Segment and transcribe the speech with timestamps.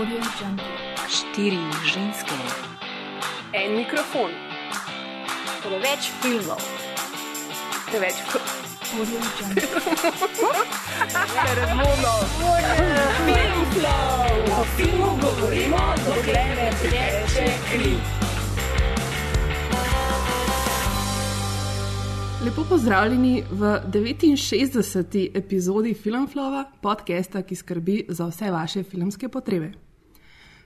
[0.00, 2.32] Štiri ženske,
[3.52, 4.30] En mikrofon,
[5.60, 6.62] preveč filmov,
[7.90, 8.14] preveč
[14.56, 17.92] o filmu govorimo, dokler ne teče kri.
[22.44, 25.30] Lepo pozdravljeni v 69.
[25.34, 29.89] epizodi Filmflowa, podcasta, ki skrbi za vse vaše filmske potrebe.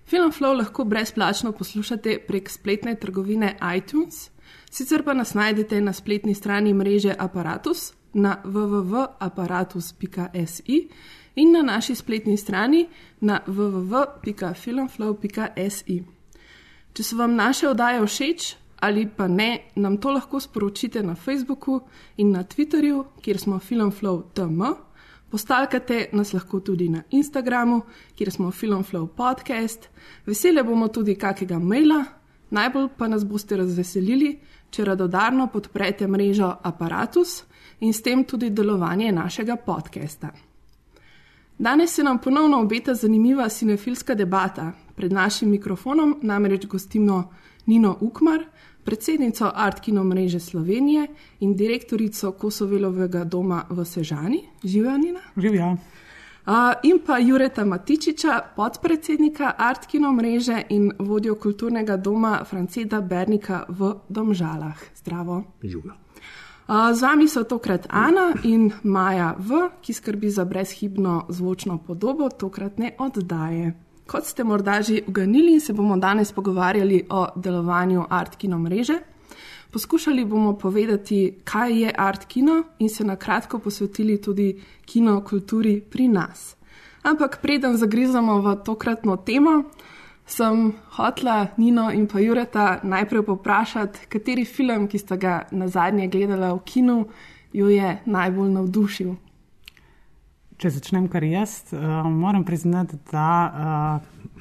[0.07, 4.31] Filmflow lahko brezplačno poslušate prek spletne trgovine iTunes,
[4.71, 10.89] sicer pa nas najdete na spletni strani mreže Apparatus na www.apparatus.si
[11.35, 12.89] in na naši spletni strani
[13.21, 16.05] na www.filmflow.si.
[16.95, 21.81] Če so vam naše oddaje všeč ali pa ne, nam to lahko sporočite na Facebooku
[22.17, 24.63] in na Twitterju, kjer smo filmflow.tm.
[25.35, 27.81] Postalkate nas lahko tudi na Instagramu,
[28.15, 29.89] kjer smo Filmflow podcast.
[30.27, 32.05] Vesele bomo tudi kakega maila,
[32.51, 34.29] najbolj pa nas boste razveselili,
[34.71, 37.33] če radodarno podprete mrežo Apparatus
[37.81, 40.31] in s tem tudi delovanje našega podcasta.
[41.59, 44.73] Danes se nam ponovno obeta zanimiva sinefilska debata.
[44.95, 47.25] Pred našim mikrofonom namreč gostimo
[47.67, 48.45] Nino Ukmar,
[48.85, 51.07] predsednico Art Kino mreže Slovenije
[51.41, 54.41] in direktorico Kosovelovega doma v Sežani.
[54.65, 55.21] Živijo Nina.
[55.37, 55.77] Živja.
[56.47, 63.65] Uh, in pa Jureta Matičiča, podpredsednika Art Kino mreže in vodjo kulturnega doma Franceta Bernika
[63.69, 64.77] v Domžalah.
[64.95, 65.43] Zdravo.
[65.63, 65.93] Živja.
[66.69, 72.29] Uh, z vami so tokrat Ana in Maja V, ki skrbi za brezhibno zvočno podobo
[72.29, 73.84] tokratne oddaje.
[74.07, 78.99] Kot ste morda že uganili, se bomo danes pogovarjali o delovanju Art Kino mreže.
[79.71, 85.81] Poskušali bomo povedati, kaj je Art Kino in se na kratko posvetili tudi kino kulturi
[85.81, 86.57] pri nas.
[87.03, 89.63] Ampak preden zagrizamo v tokratno temo,
[90.27, 96.09] sem hotla Nino in pa Jureta najprej poprašati, kateri film, ki sta ga na zadnje
[96.09, 97.05] gledala v kinu,
[97.53, 99.15] jo je najbolj navdušil.
[100.65, 103.31] Če začnem kar jaz, uh, moram priznati, da
[104.01, 104.39] uh,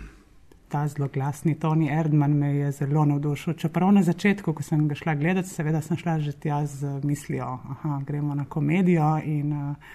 [0.72, 3.58] ta zelo glasni Tony Erdman me je zelo navdušil.
[3.60, 7.58] Čeprav na začetku, ko sem ga šla gledati, seveda sem šla že tja z mislijo,
[7.84, 9.10] da gremo na komedijo.
[9.28, 9.92] In, uh,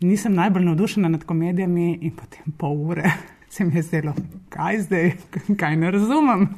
[0.00, 3.12] nisem najbolj navdušena nad komedijami, in potem pol ure
[3.52, 4.14] se mi je zdelo,
[4.48, 5.10] kaj zdaj,
[5.60, 6.48] kaj ne razumem.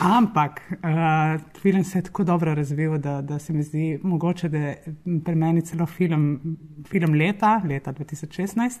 [0.00, 4.58] Ampak uh, film se je tako dobro razvil, da, da se mi zdi mogoče, da
[4.58, 4.94] je
[5.24, 6.56] pri meni celo film,
[6.88, 8.76] film leta, leta 2016.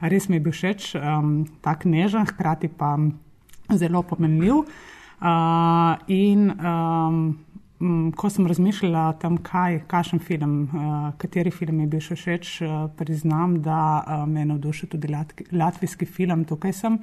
[0.00, 2.96] Res mi je bil všeč, um, tak nežen, hkrati pa
[3.70, 4.64] zelo pomenljiv.
[5.18, 7.38] Uh, in um,
[8.16, 12.50] ko sem razmišljala o tem, kaj, kakšen film, uh, kateri film je bil še všeč,
[12.66, 16.98] uh, priznam, da uh, me je navdušil tudi latki, latvijski film Tukaj sem,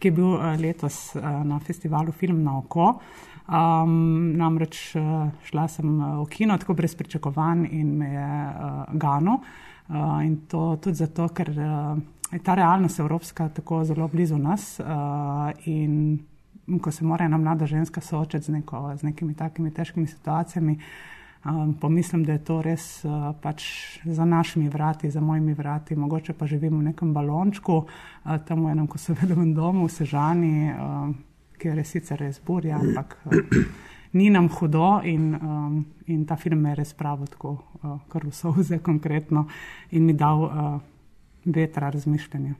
[0.00, 2.96] ki je bil uh, letos uh, na festivalu Film na oko.
[3.46, 9.40] Um, namreč uh, šla sem v kino tako brez pričakovanj in me je uh, gano.
[9.86, 11.92] Uh, in to tudi zato, ker uh,
[12.32, 14.80] je ta realnost evropska tako zelo blizu nas.
[14.82, 15.54] Uh,
[16.82, 20.78] ko se mora ena mlada ženska soočati z, neko, z nekimi takimi težkimi situacijami,
[21.44, 23.64] um, pomislim, da je to res uh, pač
[24.04, 25.96] za našimi vrati, za mojimi vrati.
[25.96, 31.14] Mogoče pa živimo v nekem balončku, uh, tam v enem kosovedovem domu v Sežani, uh,
[31.58, 33.18] kjer je sicer res burja, ampak.
[33.24, 33.66] Uh,
[34.16, 37.50] Ni nam hudo, in, um, in ta film je res pravo, tako
[37.82, 39.44] uh, kar vse vse konkretno,
[39.90, 40.78] in mi dal uh,
[41.44, 42.54] vetra razmišljanja.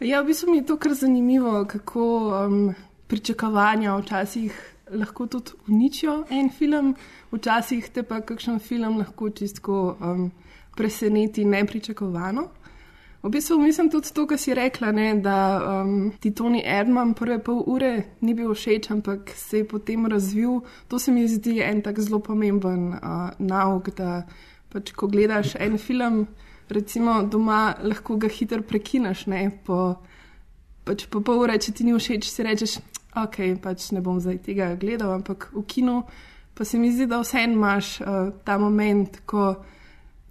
[0.00, 2.74] Ja, v bistvu mi je to kar zanimivo, kako um,
[3.06, 4.52] pričakovanja včasih
[4.90, 6.94] lahko tudi uničijo en film,
[7.32, 10.30] včasih te pa kakšen film lahko čisto um,
[10.76, 12.48] preseneti nepričakovano.
[13.22, 17.38] V bistvu mislim tudi to, kar si rekla, ne, da um, ti Tony Erdman prve
[17.38, 20.60] pol ure ni bil všeč, ampak se je potem razvil.
[20.88, 24.26] To se mi zdi en tak zelo pomemben uh, nauk, da
[24.68, 26.26] pač ko gledaš en film
[26.70, 29.96] recimo doma lahko ga hitro prekineš, ne po,
[30.84, 32.78] pač po pol ure, če ti ni všeč, si rečeš,
[33.16, 36.02] ok, pač ne bom zdaj tega gledal, ampak v kinu
[36.56, 39.58] pa se mi zdi, da vseeno imaš uh, ta moment, ko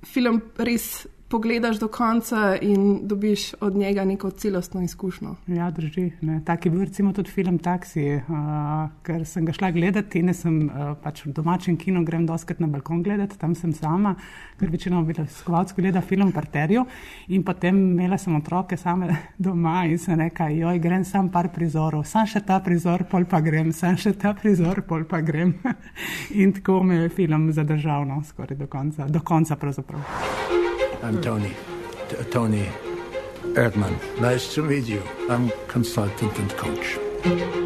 [0.06, 5.36] film res pogledaš do konca in dobiš od njega neko celostno izkušnjo.
[5.48, 6.12] Ja, drži.
[6.22, 6.42] Ne.
[6.46, 10.60] Tak je bil recimo tudi film Taxi, uh, ker sem ga šla gledati in sem
[10.70, 14.16] uh, pač v domačem kinu, grem doskrat na balkon gledati, tam sem sama,
[14.60, 16.86] ker večino bila skovalsko gleda film Parterju
[17.28, 22.06] in potem imela sem otroke same doma in sem rekla, joj, grem sam par prizorov,
[22.06, 25.58] sam še ta prizor, pol pa grem, sam še ta prizor, pol pa grem.
[26.42, 30.65] in tako me je film zadržal, no, skoraj do konca, do konca pravzaprav.
[31.06, 31.54] I'm Tony.
[32.10, 32.66] T- Tony.
[33.54, 33.94] Erdman.
[34.20, 35.02] Nice to meet you.
[35.30, 36.98] I'm consultant and coach.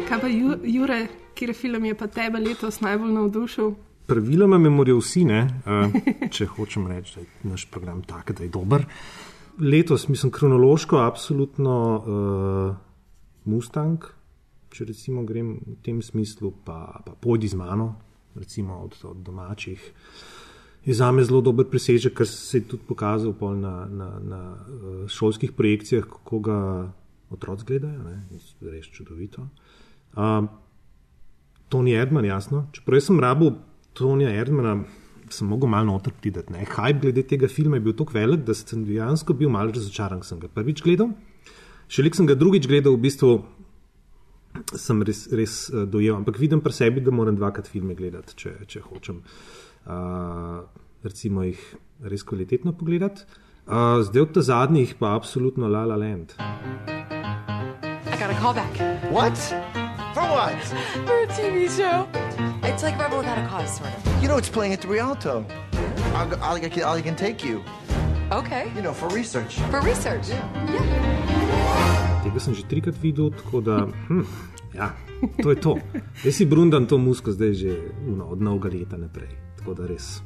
[0.08, 3.70] Kaj pa Ju, Jure, kjer film je pa tebe letos najbolj navdušil?
[4.06, 5.96] Praviloma me morajo vsi, ne, uh,
[6.36, 8.84] če hočem reči, da je naš program tak, da je dober.
[9.60, 12.76] Letos, mislim, kronološko, absolutno uh,
[13.44, 14.04] Mustang,
[14.68, 17.94] če recimo grem v tem smislu, pa, pa pojdi z mano,
[18.36, 19.92] recimo od, od domačih.
[20.84, 24.40] Je za me zelo dober presežek, kar se je tudi pokazal na, na, na
[25.08, 26.56] šolskih projekcijah, kako ga
[27.30, 28.16] otroci gledajo,
[28.60, 29.46] res čudovito.
[30.16, 30.48] Uh,
[31.68, 32.66] Tony Edman, jasno.
[32.72, 33.52] Čeprav sem rabo
[33.94, 34.80] Tonija Erdmana,
[35.30, 36.42] sem mogel malo noter priti.
[36.50, 40.32] Hype glede tega filma je bil tako velik, da sem dejansko bil malo razočaran, ker
[40.32, 41.12] sem ga prvič gledal.
[41.90, 43.36] Šele sem ga drugič gledal, v bistvu
[44.74, 46.16] sem res, res uh, dojel.
[46.16, 49.20] Ampak vidim pri sebi, da moram dvakrat filme gledati, če, če hočem.
[49.20, 49.69] Uh,
[51.02, 51.60] recimo jih
[52.02, 53.22] res kvalitetno pogledati.
[53.66, 56.34] Uh, zdaj od ta zadnjih pa absolutno La La Land.
[58.06, 58.74] I got a call back
[59.12, 59.38] What?
[60.14, 60.58] For what?
[61.06, 62.06] for a TV show.
[62.64, 64.22] It's like Rebel Without a Cause, sort of.
[64.22, 65.44] You know it's playing at the Rialto.
[66.14, 67.62] I'll, go- I'll, I can, I can take you.
[68.32, 68.70] Okay.
[68.74, 69.58] You know, for research.
[69.70, 70.26] For research.
[72.22, 74.22] Tega sem že trikrat videl, tako da hm,
[74.74, 74.92] ja,
[75.42, 75.78] to je to.
[76.24, 77.70] Jaz si brundam to musko zdaj že
[78.06, 79.30] uno, od novega leta naprej.
[79.60, 80.20] Tako da res.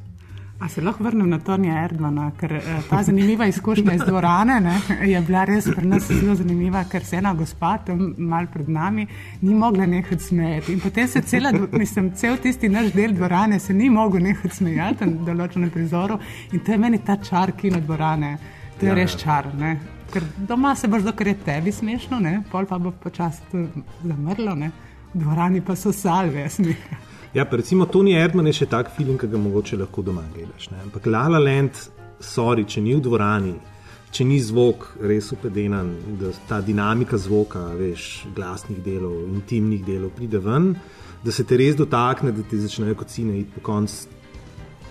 [0.62, 4.74] A se lahko vrnem na Tonija Erdmana, ker eh, ta zanimiva izkušnja iz dvorane ne,
[5.10, 9.06] je bila res pri nas zelo zanimiva, ker se ena gospa tam mal pred nami
[9.42, 10.72] ni mogla nehati smejati.
[10.72, 15.10] In potem se cela, mislim, cel tisti naš del dvorane se ni mogel nehati smejati
[15.10, 16.20] na določenem prizoru
[16.52, 18.36] in to je meni ta čar kino dvorane.
[18.78, 19.50] To je Ja, ja, res čar.
[19.58, 19.74] Ne.
[20.14, 23.66] Ker doma se boš, dokler je tebi smešno, ne, pol pa bo počasi
[24.04, 24.70] zamrlo, ne.
[25.14, 27.13] v dvorani pa so salve smeha.
[27.34, 30.68] Ja, pa recimo Tony Erdman je še tak film, ki ga mogoče lahko doma gledaš.
[30.70, 30.84] Ne?
[30.84, 31.80] Ampak La La Land,
[32.22, 33.54] sorry, če ni v dvorani,
[34.14, 35.90] če ni zvok res upedenan,
[36.20, 40.70] da ta dinamika zvoka, veš, glasnih delov, intimnih delov pride ven,
[41.24, 44.22] da se te res dotakne, da ti začnejo kot cine iti po koncu,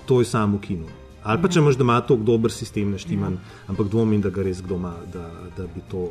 [0.03, 0.91] to je samo v kinu.
[1.23, 3.39] Ali pa če imaš doma tako dober sistem naštiman,
[3.71, 6.09] ampak dvomim, da ga res kdo ima, da, da bi to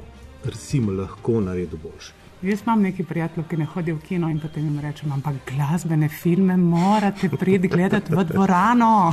[0.48, 2.21] recimo lahko naredil boljše.
[2.42, 6.08] Jaz imam neki prijatelj, ki ne hodi v kino in potem jim rečem, ampak glasbene
[6.08, 9.12] filme morate priti gledati v dvorano.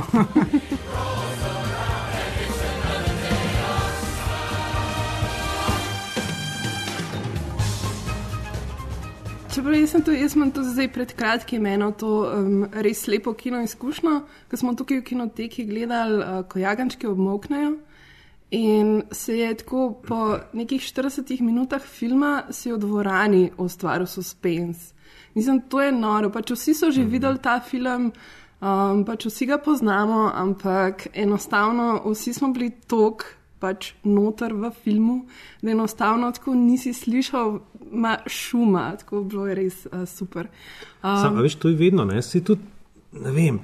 [9.54, 13.36] Čeprav jaz, sem to, jaz sem to zdaj pred kratkim imel to um, res lepo
[13.38, 14.16] kino izkušnjo,
[14.50, 17.76] ko smo tukaj v kinoteki gledali, uh, ko jagančki obmoknejo.
[18.50, 24.92] In se je tako po nekih 40 minutah filma si v dvorani ustvaril suspens.
[25.34, 26.30] Mislim, to je noro.
[26.30, 28.10] Pač vsi so že videli ta film,
[28.60, 33.24] um, pač vsi ga poznamo, ampak enostavno vsi smo bili tok
[33.60, 35.26] pač noter v filmu,
[35.62, 37.58] da enostavno tako nisi slišal
[37.92, 40.48] ma šuma, tako bilo je res uh, super.
[41.02, 42.64] Um, Sam, veš, to je vedno, ne, se tudi,
[43.12, 43.60] ne vem,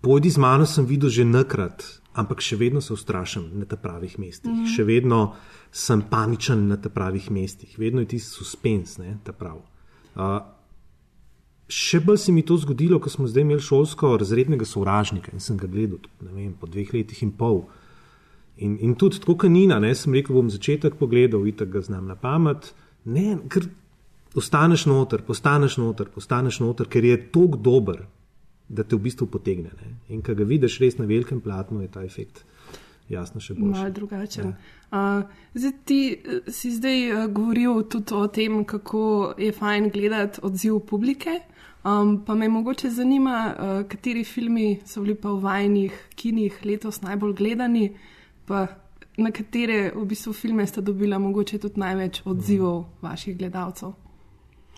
[0.00, 1.84] pojdi z mano sem videl že nekrat,
[2.18, 4.68] ampak še vedno se ustrašam na teh pravih mestih, mm.
[4.74, 5.22] še vedno
[5.70, 9.60] sem paničen na teh pravih mestih, vedno je tisti suspens, ne, ta prav.
[10.18, 10.40] Uh,
[11.68, 15.58] še bolj se mi to zgodilo, ko smo zdaj imeli šolsko razrednega sovražnika in sem
[15.60, 17.66] ga gledal, ne vem, po dveh letih in pol.
[18.58, 22.16] In, in tudi tako kanina, ne, sem rekel, bom začetek pogledal, itak ga znam na
[22.18, 22.72] pamet.
[23.06, 23.68] Ne, ker
[24.34, 28.02] ostaneš noter, postaneš noter, postaneš noter, ker je tako dober,
[28.68, 29.72] da te v bistvu potegne.
[29.80, 29.94] Ne.
[30.14, 32.44] In ko ga vidiš res na velikem platnu, je ta efekt
[33.08, 33.72] jasno še boljši.
[33.72, 34.50] Malo drugačen.
[34.52, 34.80] Ja.
[34.88, 40.44] Uh, zdaj, ti uh, si zdaj uh, govoril tudi o tem, kako je fajn gledati
[40.44, 41.40] odziv publike.
[41.88, 47.00] Um, pa me mogoče zanima, uh, kateri filmi so bili pa v vajnih kinih letos
[47.04, 47.86] najbolj gledani,
[48.48, 48.66] pa
[49.18, 53.94] na katere v bistvu filme sta dobila mogoče tudi največ odzivov vaših gledalcev.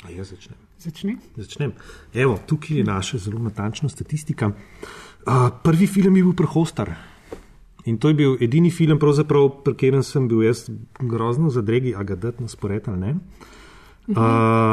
[0.04, 0.69] A jaz začnem.
[0.80, 1.16] Začni.
[1.36, 1.72] Začnem.
[2.14, 4.46] Evo, tukaj je naša zelo natančna statistika.
[4.48, 6.94] Uh, prvi film je bil Prehostar.
[7.84, 9.12] In to je bil edini film, pri
[9.64, 10.70] katerem sem bil jaz
[11.00, 13.14] grozno zadregi, a ga dati na spored ali ne.
[14.08, 14.16] Uh,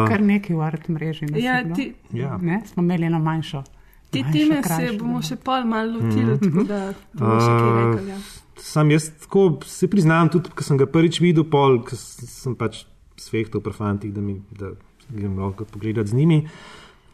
[0.08, 1.26] Kar nekaj v art mreži.
[1.26, 2.38] nas Ja, ti, ja.
[2.42, 3.64] Ne, smo imeli eno manjšo.
[4.12, 7.80] te manjšo, teme se bomo še pol malo lotili, tako da bomo še kaj Uh,
[7.84, 8.10] rekli.
[8.10, 8.18] Ja.
[8.58, 12.86] Sam jaz tako se priznam, tudi ko sem ga prvič videl, pol, ko sem pač
[13.20, 14.72] svehtal pri fantih, da mi da
[15.10, 16.48] grem lahko pogledati z njimi.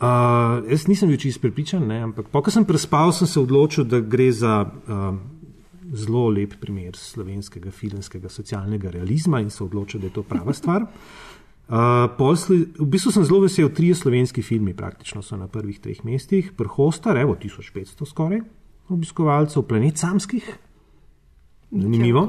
[0.03, 3.85] Uh, jaz nisem bil čist prepričan, ne, ampak po, ko sem prespal, sem se odločil,
[3.87, 5.13] da gre za uh,
[5.93, 10.87] zelo lep primer slovenskega filmskega socialnega realizma in se odločil, da je to prava stvar.
[11.69, 16.03] Uh, sle- v bistvu sem zelo vesel, trije slovenski filmi praktično so na prvih treh
[16.03, 18.41] mestih, Prhostar, evo 1500 skoraj
[18.89, 20.57] obiskovalcev, Planet Samskih,
[21.71, 22.27] zanimivo.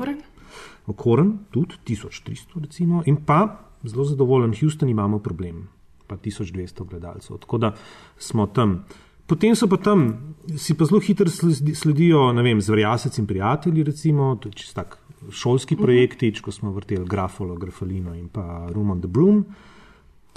[0.87, 3.41] Okoren, tudi 1300, recimo, in pa
[3.85, 5.69] zelo zadovoljen, Houston imamo problem,
[6.07, 7.39] pa 1200 gledalcev.
[7.39, 7.75] Tako da
[8.19, 8.85] smo tam.
[9.27, 13.83] Potem so pa tam, si pa zelo hitro sledi- sledijo, ne vem, zvrjasec in prijatelji,
[13.83, 14.99] recimo, to je čisto tak
[15.31, 19.45] šolski projektič, ko smo vrteli Grafolo, Grafalino in pa Room on the Broom.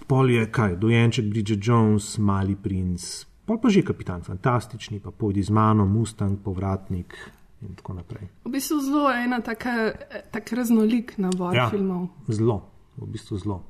[0.08, 5.44] Pol je kaj, dojenček Bridget Jones, Mali princ, pol pa že kapitan fantastični, pa pojdi
[5.44, 7.18] z mano, Mustang, povratnik
[7.62, 8.30] in tako naprej.
[8.46, 9.92] V bistvu zelo ena taka,
[10.32, 11.68] tak raznolik nabor ja.
[11.70, 12.08] filmov.
[12.30, 12.62] Zelo,
[12.98, 13.64] v bistvu zelo.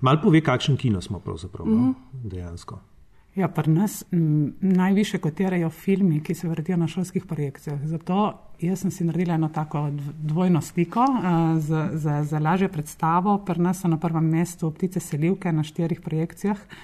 [0.00, 1.94] Mal pove, kakšen kino smo pravzaprav, mm -hmm.
[2.30, 2.80] dejansko.
[3.34, 7.84] Ja, pri nas m, najviše kotirajo filmi, ki se vrtijo na šolskih projekcijah.
[7.84, 12.68] Zato jaz sem si naredila eno tako dv- dvojno sliko uh, za, za, za lažje
[12.68, 13.38] predstavo.
[13.38, 16.56] Pri nas so na prvem mestu ptice selivke na štirih projekcijah.
[16.56, 16.76] Uh,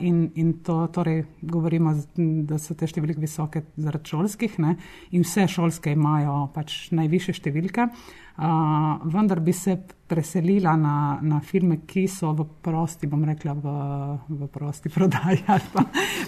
[0.00, 4.76] in, in to torej govorimo, da so te številke visoke zaradi šolskih, ne?
[5.14, 7.88] in vse šolske imajo pač najviše številke.
[8.34, 13.74] Uh, vendar bi se preselila na, na filme, ki so v prosti, bom rekla, v,
[14.26, 15.84] v prosti prodaji ali pa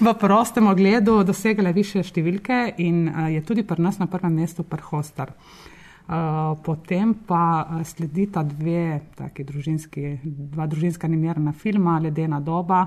[0.07, 4.63] v prostem ogledu dosegale više številke in uh, je tudi pri nas na prvem mestu
[4.63, 5.35] Prhostar.
[6.07, 12.85] Uh, potem pa uh, sledita dve, taki družinski, dva družinska animirana filma, Ledena doba,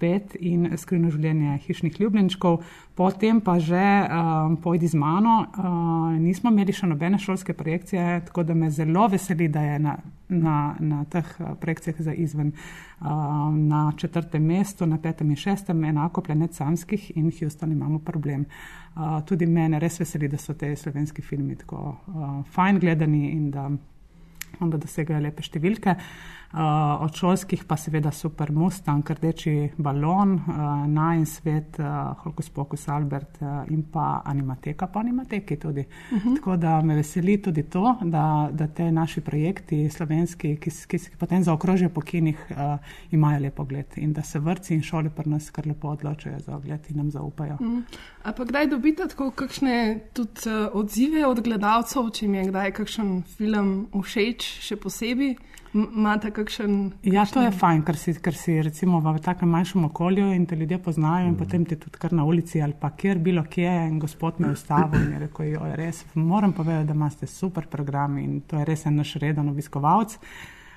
[0.00, 2.60] pet in Skrivno življenje hišnih ljubljenčkov.
[2.96, 8.44] Potem pa že um, Pojdi z mano, uh, nismo imeli še nobene šolske projekcije, tako
[8.48, 9.94] da me zelo veseli, da je na,
[10.28, 15.84] na, na teh uh, projekcijah za izven um, na četrtem mestu, na petem in šestem,
[15.92, 18.44] enako Planet Samskih in Houston imamo problem.
[18.96, 23.48] Uh, tudi mene res veseli, da so te slovenski filmi tako uh, fajn gledani in
[23.54, 23.70] da,
[24.60, 25.96] da dosegajo lepe številke.
[25.96, 26.39] Uh,
[27.00, 30.42] od šolskih pa seveda super Mustang, rdeči balon, uh,
[30.88, 35.84] Najn svet, uh, Holkus Pokus Albert uh, in pa animateka, pa animateki tudi.
[36.12, 36.36] Uh -huh.
[36.36, 41.42] Tako da me veseli tudi to, da, da te naši projekti slovenski, ki, se potem
[41.42, 42.56] zaokrožijo po kinih, uh,
[43.10, 46.56] imajo lep ogled in da se vrci in šole pri nas kar lepo odločajo za
[46.56, 47.56] ogled in nam zaupajo.
[47.60, 47.82] Mm.
[48.22, 52.72] A pa kdaj dobite tako kakšne tudi uh, odzive od gledalcev, če jim je kdaj
[52.72, 55.36] kakšen film všeč, še posebej?
[55.74, 56.76] Imate kakšen.
[57.06, 60.58] Ja, to je fajn, ker si, ker si recimo v takem manjšem okolju in te
[60.58, 63.98] ljudje poznajo in potem ti tudi kar na ulici ali pa kjer bilo kje in
[64.02, 68.18] gospod me je ustavil in je rekel, jo, res, moram povedati, da imate super program
[68.18, 70.18] in to je res en naš reden obiskovalec.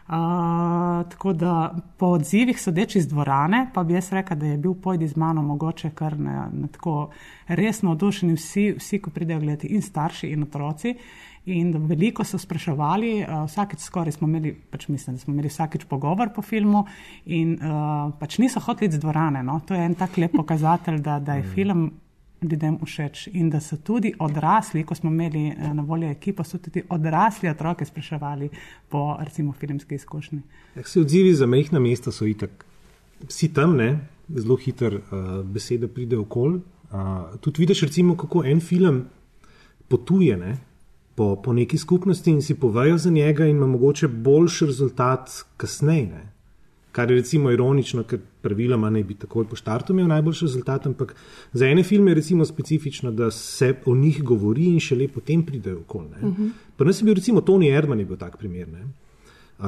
[0.03, 4.73] Uh, tako da po odzivih sodeč iz dvorane, pa bi jaz rekla, da je bil
[4.73, 7.09] pojdi z mano mogoče kar na, na tako
[7.47, 10.97] resno odušeni vsi, vsi, ko pridejo gledati in starši in otroci.
[11.45, 15.83] In veliko so spraševali, uh, vsakeč skoraj smo imeli, pač mislim, da smo imeli vsakeč
[15.89, 16.85] pogovor po filmu
[17.25, 19.43] in uh, pač niso hoteli iz dvorane.
[19.43, 19.59] No?
[19.67, 21.89] To je en tak lep pokazatelj, da, da je film
[22.43, 26.57] ljudem všeč in da so tudi odrasli, ko smo imeli eh, na voljo ekipo, so
[26.57, 28.49] tudi odrasli otroke spraševali
[28.89, 30.41] po recimo filmski izkušnji.
[30.75, 32.65] Jak se odzivi za mehna mesta so itak,
[33.27, 36.59] vsi tam, ne, zelo hiter uh, beseda pride okol.
[36.91, 39.03] Uh, tudi vidiš, recimo, kako en film
[39.87, 40.57] potuje ne,
[41.15, 46.07] po, po neki skupnosti in si povejo za njega in ima mogoče boljši rezultat kasneje.
[46.07, 46.33] ne.
[46.91, 51.15] Kar je recimo ironično, ker praviloma ne bi takoj po štartu imel najboljši rezultat, ampak
[51.53, 55.79] za ene filme je recimo specifično, da se o njih govori in šele potem pridejo
[55.79, 56.05] okol.
[56.05, 56.49] Uh -huh.
[56.77, 58.67] Pa nas je bil recimo Tony Erdman, je bil tak primer.
[58.67, 58.83] Ne?
[59.59, 59.65] Uh,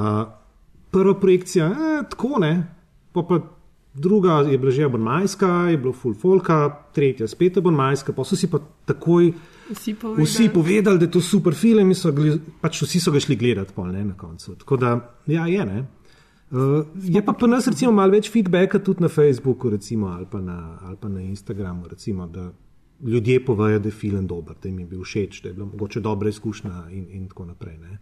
[0.92, 2.68] prva projekcija, eh, tako ne,
[3.12, 3.40] pa, pa
[3.94, 8.48] druga je bila že abonmajska, je bilo full folka, tretja spet abonmajska, pa so si
[8.52, 9.34] pa takoj
[9.70, 10.26] Vsi povedali.
[10.26, 13.36] vsi povedali, da je to super film in so gli, pač vsi so ga šli
[13.36, 14.56] gledati pol, ne, na koncu.
[14.62, 14.92] Tako da,
[15.26, 15.86] ja, je ne.
[16.52, 20.78] Uh, je pa pri nas malo več feedbacka tudi na Facebooku recimo, ali, pa na,
[20.82, 22.52] ali pa na Instagramu, recimo, da
[23.04, 26.00] ljudje povejo, da je film dober, da jim je bil všeč, da je bila mogoče
[26.00, 27.78] dobra izkušnja in, in tako naprej.
[27.78, 27.98] Ne.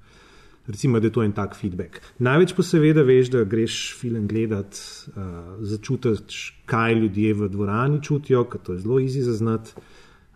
[0.68, 2.02] Recimo, da je to en tak feedback.
[2.20, 4.80] Največ pa seveda veš, da greš film gledati,
[5.16, 9.72] uh, začutiš, kaj ljudje v dvorani čutijo, ker to je zelo easy zaznati.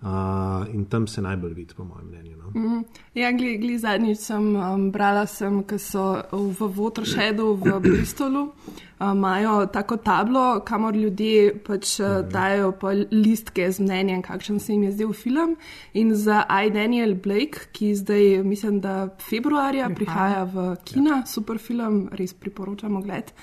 [0.02, 2.38] Uh, in tam se najbolj vidi, po mojem mnenju.
[2.38, 2.52] No?
[2.62, 8.44] Mm, ja, gli, gli zadnjič sem um, brala, sem, ker so v Watershedu v Bristolu
[8.44, 14.76] um, imajo tako tablo, kamor ljudje pač uh, dajo pa listke z mnenjem, kakšen se
[14.76, 15.58] jim je zdel film.
[15.98, 16.70] In za I.
[16.70, 21.26] Daniel Blake, ki zdaj, mislim, da februarja prihaja v kina, ja.
[21.26, 23.34] super film, res priporočamo gled.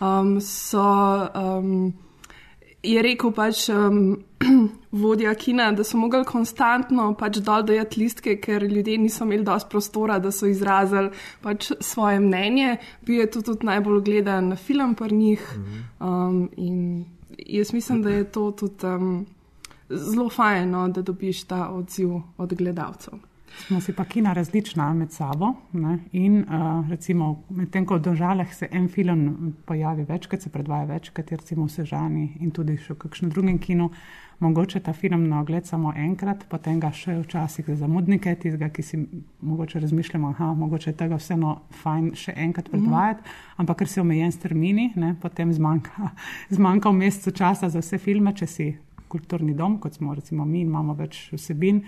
[0.00, 0.88] Um, so.
[1.36, 2.07] Um,
[2.82, 4.18] je rekel pač um,
[5.02, 9.70] vodja kina, da so mogli konstantno pač dol dajati listke, ker ljudje niso imeli dosti
[9.72, 11.10] prostora, da so izrazili
[11.42, 12.76] pač svoje mnenje.
[13.06, 15.48] Bil je to tudi najbolj gledan film pri njih.
[16.00, 17.04] Um, in
[17.38, 19.26] jaz mislim, da je to tudi um,
[19.88, 23.18] zelo fajno, da dobiš ta odziv od gledalcev.
[23.56, 25.54] Smo si pa kina različna med sabo.
[25.72, 25.98] Ne?
[26.12, 31.30] In uh, recimo, medtem ko v državah se en film pojavi večkrat, se predvaja večkrat,
[31.30, 33.90] recimo v Sežani in tudi še v kakšnem drugem kinu,
[34.38, 38.82] mogoče ta film na ogled samo enkrat, potem ga še včasih za zamudnike, tistega, ki
[38.82, 39.00] si
[39.40, 43.56] mogoče razmišljamo, da mogoče tega vseeno fajn še enkrat predvajati, mm.
[43.62, 45.14] ampak ker se omejen s termini, ne?
[45.20, 46.12] potem zmanjka,
[46.56, 48.68] zmanjka v mesecu časa za vse filme, če si
[49.08, 51.82] kulturni dom, kot smo recimo mi, imamo več vsebin.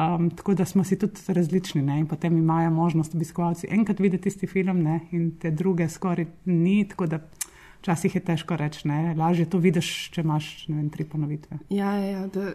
[0.00, 1.98] Um, tako da smo si tudi različni ne?
[1.98, 5.00] in potem imajo možnost obiskovalci enkrat videti tisti film ne?
[5.10, 6.88] in te druge skoraj ni.
[6.88, 7.18] Tako da
[7.80, 9.14] včasih je težko reči, ne?
[9.18, 11.58] lažje to vidiš, če imaš vem, tri ponovitve.
[11.68, 12.52] Ja, ja, da,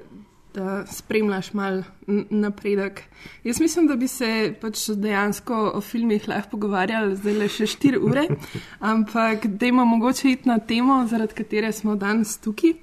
[0.54, 1.84] da spremljaš mal
[2.30, 3.04] napredek.
[3.44, 8.02] Jaz mislim, da bi se pač dejansko o filmih lahko pogovarjali zdaj le še štiri
[8.02, 8.26] ure,
[8.94, 12.78] ampak da imamo mogoče iti na temo, zaradi katere smo danes tukaj.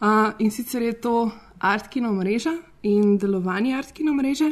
[0.00, 1.30] Uh, in sicer je to
[1.60, 4.50] Artkino mreža in delovanje Artkino mreže.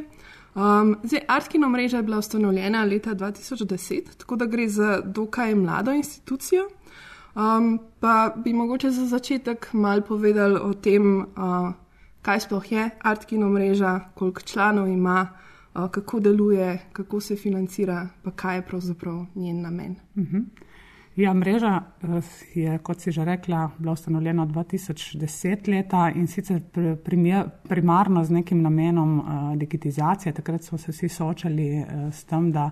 [0.54, 5.92] Um, zdaj, Artkino mreža je bila ustanovljena leta 2010, tako da gre za dokaj mlado
[5.92, 6.68] institucijo.
[7.34, 11.26] Um, pa bi mogoče za začetek mal povedali o tem, uh,
[12.22, 15.28] kaj sploh je Artkino mreža, koliko članov ima,
[15.74, 19.96] uh, kako deluje, kako se financira, pa kaj je pravzaprav njen namen.
[20.14, 20.36] Uh mhm.
[20.36, 20.44] -huh.
[21.18, 22.22] Ja, mreža eh,
[22.54, 26.60] je, kot si že rekla, bila ustanovljena 2010 leta in sicer
[27.68, 30.32] primarno z nekim namenom uh, digitizacije.
[30.32, 32.70] Takrat smo se vsi soočali uh, s tem, da,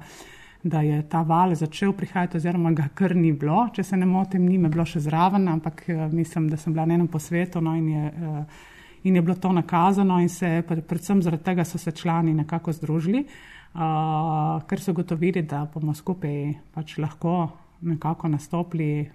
[0.63, 3.67] da je ta val začel prihajati, oziroma ga kar ni bilo.
[3.75, 6.87] Če se ne motim, ni me bilo še zraven, ampak uh, mislim, da sem bila
[6.87, 8.65] na enem posvetu no, in, je, uh,
[9.03, 13.27] in je bilo to nakazano in se predvsem zaradi tega so se člani nekako združili,
[13.27, 19.11] uh, ker so gotovili, da bomo skupaj pač lahko nekako nastopili.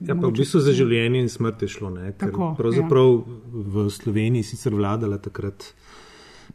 [0.00, 1.94] Ja, pa v bistvu za življenje in smrt je šlo.
[2.20, 3.38] Tako, pravzaprav ja.
[3.74, 5.72] v Sloveniji sicer vladala takrat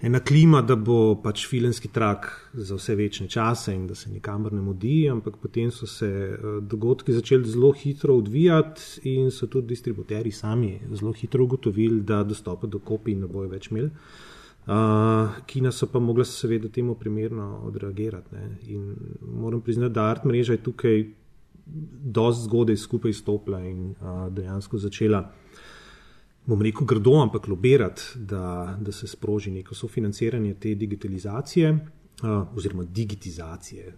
[0.02, 4.54] ena klima, da bo pač filmski trak za vse večne čase in da se nikamor
[4.54, 9.74] ne mudi, ampak potem so se eh, dogodki začeli zelo hitro odvijati in so tudi
[9.74, 13.90] distributeri sami zelo hitro ugotovili, da dostopa do kopij ne bojo več imeli.
[14.66, 18.36] Uh, kina so pa mogla seveda temu primerno odreagirati.
[18.36, 18.58] Ne.
[18.68, 21.06] In moram priznati, da art mreža je tukaj
[22.16, 25.22] dosti zgodaj skupaj stopila in uh, dejansko začela,
[26.46, 32.84] bom rekel, grdo, ampak lobirati, da, da se sproži neko sofinanciranje te digitalizacije uh, oziroma
[32.84, 33.94] digitizacije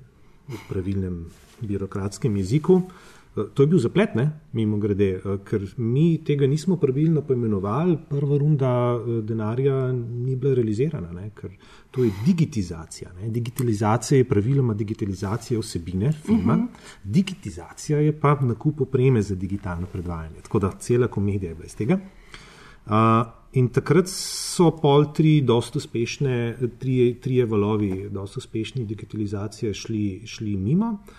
[0.48, 1.26] v pravilnem
[1.62, 2.74] birokratskem jeziku.
[2.74, 3.17] Uh,
[3.54, 4.26] to je bil zaplet, ne?
[4.54, 10.56] mimo grede, eh, ker mi tega nismo pravilno poimenovali, prva runda eh, denarja ni bila
[10.58, 11.30] realizirana, ne?
[11.36, 11.54] ker
[11.92, 13.12] to je digitizacija.
[13.22, 13.30] Ne?
[13.30, 16.68] Digitalizacija je praviloma digitalizacija vsebine filma, uh mhm.
[16.68, 17.04] -huh.
[17.04, 20.42] digitizacija je pa nakup opreme za digitalno predvajanje.
[20.42, 22.00] Tako da cela komedija je bila iz tega.
[22.86, 22.94] Uh,
[23.54, 30.58] in takrat so pol tri, dosta uspešne, tri, tri valovi, dosta uspešni digitalizacije šli, šli
[30.58, 30.92] mimo.
[30.92, 31.14] Uh,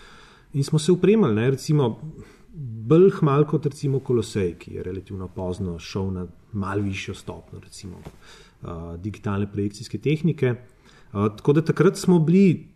[0.53, 2.01] In smo se upremali, ne, recimo,
[2.89, 7.97] bolj malo kot recimo Kolosej, ki je relativno pozno šel na mal višjo stopno, recimo
[8.01, 10.55] uh, digitalne projekcijske tehnike.
[11.13, 12.69] Uh, tako da takrat smo bili.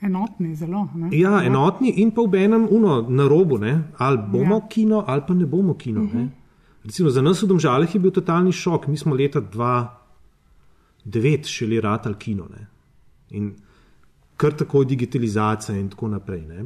[0.00, 0.88] Enotni, zelo.
[0.94, 1.08] Ne?
[1.18, 3.82] Ja, enotni in pa v enem uno na robu, ne?
[3.98, 4.68] ali bomo ja.
[4.68, 6.02] kino, ali pa ne bomo kino.
[6.02, 6.14] Uh -huh.
[6.14, 6.22] ne?
[6.22, 6.32] Mhm.
[6.84, 8.86] Recimo, za nas v Domžaleh je bil totalni šok.
[8.86, 12.46] Mi smo leta 2009 šele ratali kino.
[12.50, 12.66] Ne?
[13.30, 13.54] In
[14.36, 16.46] kar tako digitalizacija in tako naprej.
[16.46, 16.64] Ne?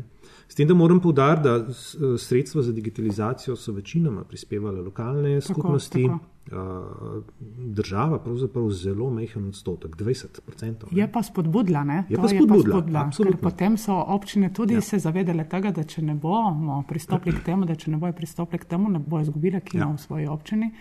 [0.51, 1.73] S tem, da moram povdariti, da
[2.19, 7.23] sredstva za digitalizacijo so večinoma prispevale lokalne tako, skupnosti, tako.
[7.59, 10.75] Država pravzaprav zelo mehen odstotek, 20%.
[10.91, 12.05] Je pa spodbudla, ne?
[12.09, 13.05] Je to pa spodbudla.
[13.05, 14.81] Pa spodbudla potem so občine tudi ja.
[14.81, 18.59] se zavedele tega, da če ne bomo pristopili k temu, da če ne bojo pristopili
[18.59, 19.95] k temu, ne bojo izgubili kino ja.
[19.95, 20.73] v svoji občini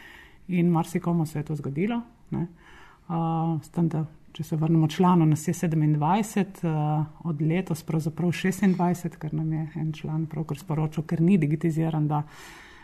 [0.47, 2.01] in marsikomu se je to zgodilo.
[2.31, 3.61] Uh,
[4.33, 9.67] če se vrnemo članu, nas je 27, uh, od letos pravzaprav 26, ker nam je
[9.75, 12.23] en član pravkar sporočil, ker ni digitiziran, da,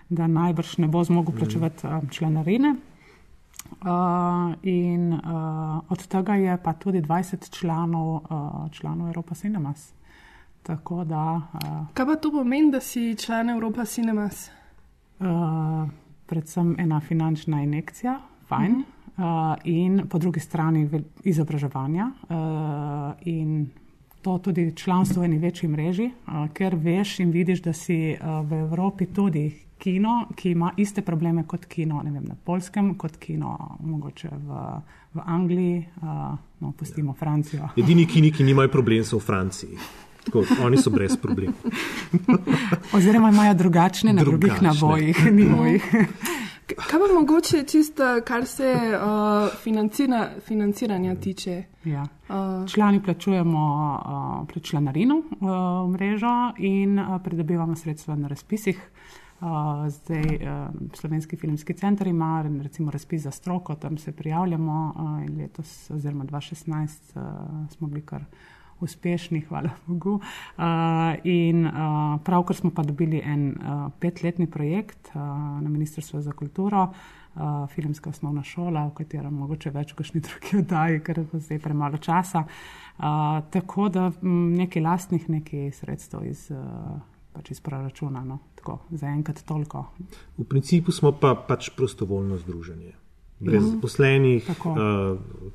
[0.10, 2.75] da najbrž ne bo zmogel plačevati uh, članarine.
[3.65, 9.93] Uh, in uh, od tega je pa tudi 20 članov, uh, članov Evropa Cinemas.
[10.65, 14.49] Da, uh, Kaj pa to pomeni, da si član Evropa Cinemas?
[15.19, 15.89] Uh,
[16.25, 18.71] predvsem ena finančna injekcija, fajn.
[18.71, 18.94] Uh -huh.
[19.15, 19.23] Uh,
[19.63, 20.89] in po drugi strani
[21.23, 23.69] izobraževanja uh, in
[24.21, 28.60] to tudi članstvo v eni večji mreži, uh, ker veš in vidiš, da si v
[28.60, 34.30] Evropi tudi kino, ki ima iste probleme kot kino vem, na Polskem, kot kino mogoče
[34.30, 34.63] v,
[35.13, 35.86] v Angliji,
[36.60, 37.19] no, pustimo ja.
[37.19, 37.69] Francijo.
[37.78, 39.78] Edini kini, ki nimajo problem, so v Franciji.
[40.25, 41.54] Tako, oni so brez problema.
[42.97, 45.91] Oziroma imajo drugačne na drugih nabojih, nivojih.
[46.65, 51.63] Kaj pa mogoče čisto, kar se uh, financira, financiranja tiče?
[51.84, 52.01] Ja.
[52.01, 53.60] Uh, Člani plačujemo
[54.56, 55.49] uh, članarino uh,
[55.86, 58.89] v mrežo in uh, pridobivamo sredstva na razpisih.
[59.41, 59.47] Uh,
[59.89, 65.38] zdaj uh, Slovenski filmski center ima recimo razpis za stroko, tam se prijavljamo uh, in
[65.38, 68.23] letos oziroma 2016 uh, smo bili kar
[68.80, 70.20] uspešni, hvala Bogu.
[70.20, 70.64] Uh,
[71.24, 71.74] in uh,
[72.24, 75.22] pravkar smo pa dobili en uh, petletni projekt uh,
[75.62, 76.88] na Ministrstvu za kulturo,
[77.36, 81.60] uh, filmska osnovna šola, v katerem mogoče več kot ni drugi oddaji, ker je zdaj
[81.60, 82.46] premalo časa.
[82.98, 87.00] Uh, tako da m, nekaj lastnih, nekaj sredstev iz, uh,
[87.34, 88.24] pač iz proračuna.
[88.24, 88.40] No.
[88.56, 89.88] Tako, zaenkrat toliko.
[90.38, 92.96] V principu smo pa pač prostovoljno združenje.
[93.40, 94.72] Brez zaposlenih, Tako.
[94.72, 95.52] uh,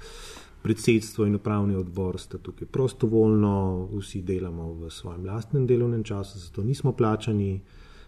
[0.63, 6.63] predsedstvo in upravni odbor sta tukaj prostovoljno, vsi delamo v svojem lastnem delovnem času, zato
[6.63, 7.61] nismo plačani.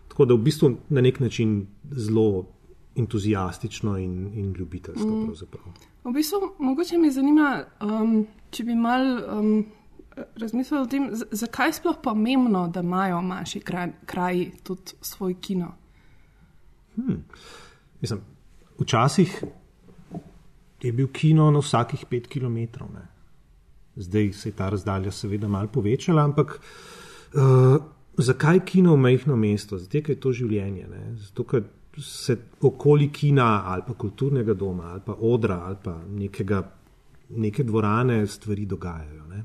[0.09, 2.47] Tako da v bistvu na nek način zelo
[2.97, 5.09] entuzijastično in, in ljubiteljsko.
[5.09, 5.31] Mm.
[6.05, 9.07] v bistvu, mogoče me zanima, um, če bi mal
[9.39, 9.65] um,
[10.37, 15.73] razmislili o tem, zakaj je sploh pomembno, da imajo manjši kraj, kraji tudi svoj kino.
[18.01, 18.21] Mislim,
[18.79, 19.45] včasih
[20.83, 22.57] je bil kino na vsakih pet km.
[22.95, 23.07] Ne.
[23.97, 26.61] Zdaj se je ta razdalja seveda malo povečala, ampak
[27.35, 27.77] uh,
[28.19, 29.79] zakaj kino v majhno mesto?
[29.79, 30.89] Zato, ker je to življenje.
[30.91, 31.05] Ne.
[31.21, 31.65] Zato, ker
[31.99, 36.63] se okoli kina ali pa kulturnega doma ali pa odra ali pa nekega,
[37.37, 39.27] neke dvorane stvari dogajajo.
[39.29, 39.45] Ne.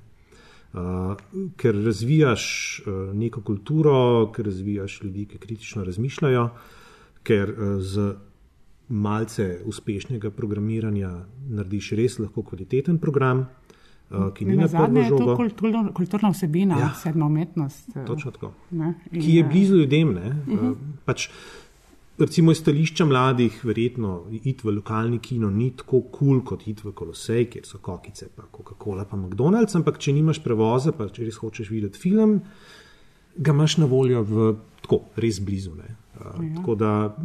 [0.78, 2.46] Uh, ker razvijaš
[2.86, 6.50] uh, neko kulturo, ker razvijaš ljudi, ki kritično razmišljajo,
[7.24, 8.14] ker uh, z
[8.90, 11.10] malce uspešnega programiranja
[11.50, 13.46] narediš res lahko kvaliteten program,
[14.10, 16.94] uh, ki ni Na na zadnje je to kulturno, kulturna vsebina, Ja.
[16.96, 17.90] sedma umetnost.
[17.96, 18.54] eh, Točno tako.
[18.72, 18.94] Ne?
[19.12, 20.14] In, Ki je eh, blizu ljudem.
[20.14, 20.30] Ne?
[20.48, 21.28] Uh, pač,
[22.18, 26.82] recimo iz stališča mladih, verjetno iti v lokalni kino ni tako kul cool, kot iti
[26.88, 31.26] v Kolosej, kjer so kokice, pa Coca-Cola, pa McDonald's, ampak če nimaš prevoza, pa če
[31.28, 32.42] res hočeš videti film,
[33.38, 35.76] ga imaš na voljo v tako, res blizu.
[35.76, 35.96] Ne?
[36.16, 36.56] Uh, ja.
[36.56, 37.18] Tako da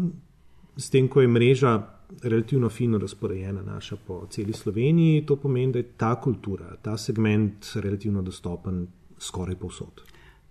[0.76, 1.82] s tem, ko je mreža
[2.22, 7.66] relativno fino razporejena naša po celi Sloveniji, to pomeni, da je ta kultura, ta segment
[7.74, 8.86] relativno dostopen
[9.18, 10.02] skoraj povsod.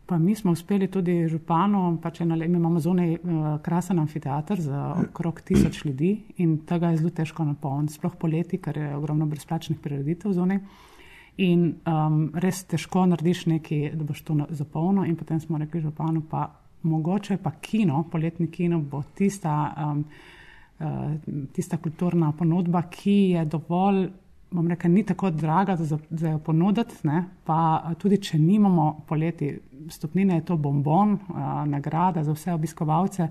[0.06, 4.96] Pa mi smo uspeli tudi županu, pač le- mi imamo zunaj uh, krasen amfiteater za
[5.08, 9.80] okrog tisoč ljudi in tega je zelo težko napolniti, sploh poleti, ker je ogromno brezplačnih
[9.80, 10.60] prireditev zunaj.
[11.38, 15.06] In um, res težko narediš nekaj, da boš to zapolnil.
[15.08, 20.06] In potem smo rekli županu, pa mogoče pa kino, poletni kino bo tista, um,
[20.80, 24.08] uh, tista kulturna ponudba, ki je dovolj
[24.52, 27.24] bom rekel, ni tako draga za, za jo ponuditi, ne?
[27.46, 29.54] pa tudi če nimamo poleti
[29.90, 33.28] stopnine, je to bombon, a, nagrada za vse obiskovalce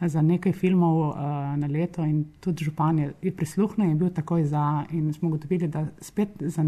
[0.00, 4.44] za nekaj filmov a, na leto in tudi župan je, je prisluhnil in bil takoj
[4.50, 6.64] za in smo gotovili, da spet za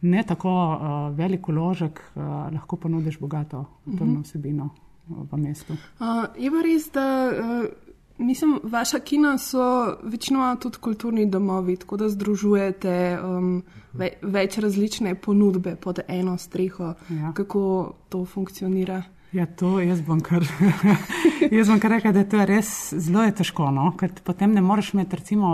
[0.00, 5.76] ne tako a, velik uložek a, lahko ponudiš bogato kulturno vsebino a, v mestu.
[5.98, 11.96] Uh, je pa res, da uh, mislim, vaša kina so večinoma tudi kulturni domovi, tako
[11.96, 16.94] da združujete um, ve, več različne ponudbe pod eno streho.
[17.08, 17.32] Ja.
[17.34, 19.02] Kako to funkcionira?
[19.32, 20.42] Ja, to jaz bom kar,
[21.58, 23.92] jaz bom kar rekel, da to je res zelo je težko, no?
[23.98, 25.52] ker potem ne moreš imeti recimo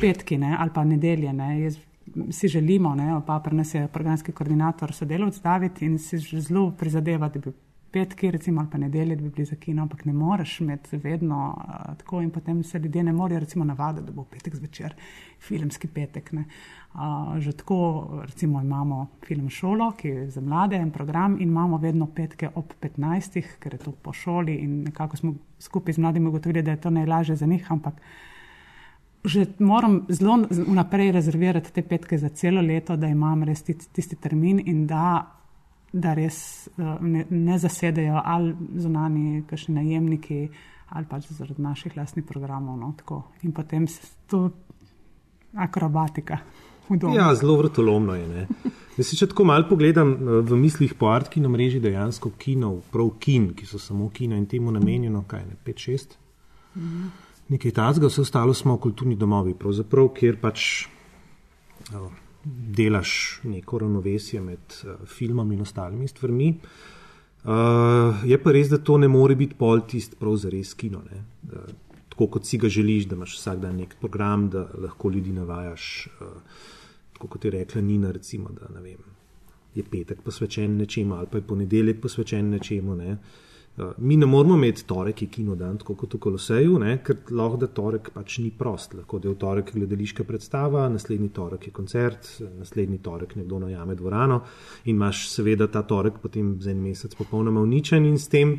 [0.00, 0.54] petki ne?
[0.58, 1.32] ali pa nedelje.
[1.32, 1.48] Ne?
[1.64, 1.78] Jaz
[2.30, 3.16] si želimo, ne?
[3.26, 7.52] pa pri nas je programski koordinator sodelovec David in si že zelo prizadeva, da bi
[7.92, 11.56] petki recimo ali pa nedelje, da bi bili za kino, ampak ne moreš imeti vedno
[11.56, 14.94] uh, tako in potem se ljudje ne morejo recimo navaditi, da bo petek zvečer
[15.40, 16.32] filmski petek.
[16.32, 16.44] Ne?
[16.94, 21.76] Uh, že tako recimo imamo film šolo, ki je za mlade en program in imamo
[21.76, 26.28] vedno petke ob 15, ker je to po šoli in nekako smo skupaj z mladimi
[26.28, 27.94] ugotovili, da je to najlažje za njih, ampak
[29.24, 34.16] že moram zelo vnaprej rezervirati te petke za celo leto, da imam res tisti, tisti
[34.16, 35.26] termin in da,
[35.92, 40.48] da res uh, ne, ne zasedejo ali zunani kakšni najemniki
[40.90, 42.78] ali pač zaradi naših lastnih programov.
[42.78, 43.22] No, tako.
[43.42, 44.50] in potem se to
[45.54, 46.38] akrobatika.
[47.14, 48.28] Ja, zelo vrtolomno je.
[48.28, 48.46] Ne?
[48.98, 52.80] Jaz si če tako malo pogledam eh, v mislih po Artki na mreži dejansko kinov,
[52.90, 56.16] prav kin, ki so samo kino in temu namenjeno, kaj ne, 5-6.
[57.50, 62.10] Nekaj tazga, vse ostalo smo kulturni domovi, pravzaprav, kjer pač eh,
[62.44, 66.54] delaš neko ravnovesje med eh, filmom in ostalimi stvarmi.
[67.40, 71.00] Uh, je pa res, da to ne more biti pol tist prav za res kino.
[71.08, 71.22] Ne?
[71.48, 71.70] Uh,
[72.12, 76.08] tako kot si ga želiš, da imaš vsak dan nek program, da lahko ljudi navajaš.
[76.20, 76.58] Uh,
[77.14, 79.00] tako kot je rekla Nina, recimo, da vem,
[79.74, 82.96] je petek posvečen nečemu ali pa je ponedeljek posvečen nečemu.
[82.96, 83.12] Ne?
[83.12, 83.49] Uh,
[83.98, 87.60] mi ne moramo imeti torek, je kino dan, tako kot v Koloseju, ne, ker lahko
[87.60, 88.94] da torek pač ni prost.
[88.94, 92.28] Lahko da je v torek gledališka predstava, naslednji torek je koncert,
[92.58, 94.42] naslednji torek nekdo najame dvorano
[94.84, 98.58] in imaš seveda ta torek potem za en mesec popolnoma uničen in s tem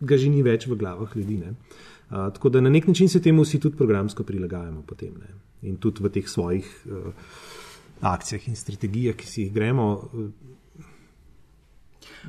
[0.00, 1.42] ga že ni več v glavah ljudi.
[1.42, 5.30] Uh, tako da na nek način se temu vsi tudi programsko prilagajamo potem ne.
[5.62, 7.12] in tudi v teh svojih uh,
[8.00, 10.10] akcijah in strategijah, ki si jih gremo.
[10.12, 10.30] Uh,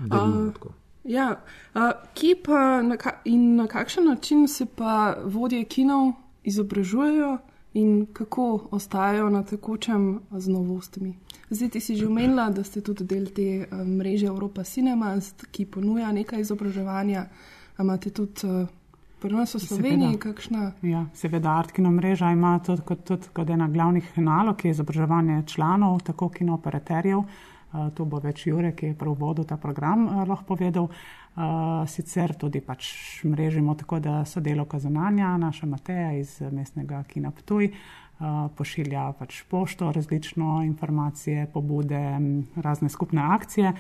[0.05, 0.82] delimo, tako.
[1.03, 1.35] Ja,
[1.75, 1.81] uh,
[2.13, 6.13] kje pa na ka in na kakšen način se pa vodje kinov
[6.43, 7.37] izobražujejo
[7.73, 11.17] in kako ostajajo na tekočem z novostmi?
[11.49, 15.65] Zdaj ti si že omenila, da ste tudi del te uh, mreže Evropa Cinemas, ki
[15.65, 17.25] ponuja nekaj izobraževanja.
[17.79, 18.67] Imate tudi uh,
[19.19, 20.23] pri nas v Sloveniji Seveda.
[20.23, 20.71] kakšna?
[20.81, 25.99] Ja, seveda, Artkino mreža ima tudi kot, tudi kot ena glavnih nalog, je izobraževanje članov,
[26.03, 27.23] tako kinooperaterjev.
[27.73, 30.89] To bo več Jure, ki je prav vodil ta program, lahko povedal.
[31.89, 32.85] Sicer tudi pač
[33.25, 37.71] mrežimo tako, da sodelovka zunanja, naša Mateja iz mestnega kina Ptuj,
[38.55, 42.01] pošilja pač pošto, različno informacije, pobude,
[42.55, 43.73] razne skupne akcije.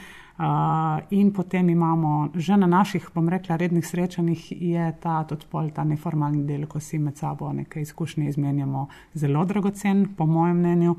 [1.13, 6.41] In potem imamo že na naših, bom rekla, rednih srečanjih, je ta pol ta neformalni
[6.49, 10.95] del, ko si med sabo nekaj izkušnje izmenjamo, zelo dragocen, po mojem mnenju.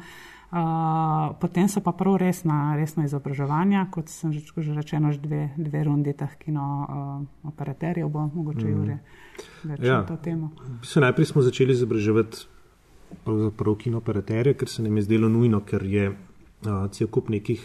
[0.55, 5.51] Uh, potem so pa prav resna, resna izobraževanja, kot sem že, že rečeno, že dve,
[5.59, 9.01] dve rundi teh kino uh, operaterjev, bo mogoče Jure
[9.67, 9.99] več Ja.
[9.99, 10.53] na to temo.
[10.87, 12.47] Se najprej smo začeli izobraževati
[13.25, 17.59] pravzaprav kinooperaterje, ker se nam je zdelo nujno, ker je uh, cel kup nekih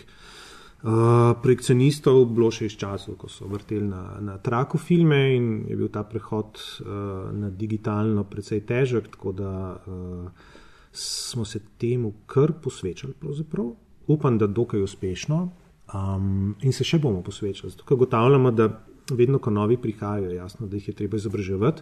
[0.82, 5.78] uh, projekcionistov bilo še iz časov, ko so vrteli na, na traku filme in je
[5.78, 10.58] bil ta prehod uh, na digitalno precej težek, tako da uh,
[10.92, 13.14] smo se temu kar posvečali.
[13.20, 13.74] Pravzaprav.
[14.08, 15.52] Upam, da dokaj uspešno
[15.94, 17.72] um, in se še bomo posvečali.
[17.72, 18.70] Zato, ker ugotavljamo, da
[19.16, 21.82] vedno, ko novi prihajajo, je jasno, da jih je treba izobraževati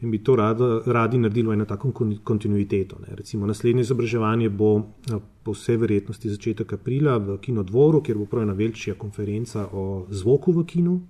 [0.00, 2.98] in bi to rado, radi naredili v eno tako kon- kontinuiteto.
[3.06, 3.14] Ne.
[3.16, 8.42] Recimo naslednje izobraževanje bo eh, po vsej verjetnosti začetek aprila v Kinodvoru, kjer bo prav
[8.42, 11.00] ena večja konferenca o zvoku v kinu.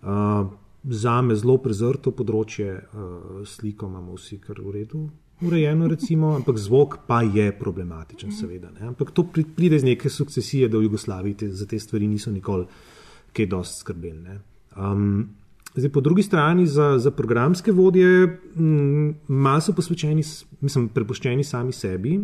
[0.00, 0.48] Uh,
[0.84, 5.02] za me zelo prezrto področje, uh, sliko imamo vsi kar v redu.
[5.40, 8.70] Urejeno, recimo, ampak zvok pa je problematičen, seveda.
[8.70, 8.86] Ne?
[8.92, 12.30] Ampak to pri- pride iz neke sukcesije, da v Jugoslaviji te, za te stvari niso
[12.30, 12.66] nikoli
[13.32, 14.36] kaj dosti skrbeli.
[14.76, 15.28] Um,
[15.74, 18.26] zdaj, po drugi strani za, za programske vodje,
[18.56, 20.22] mm, malo so posvečeni,
[20.60, 22.18] mislim, prepuščeni sami sebi.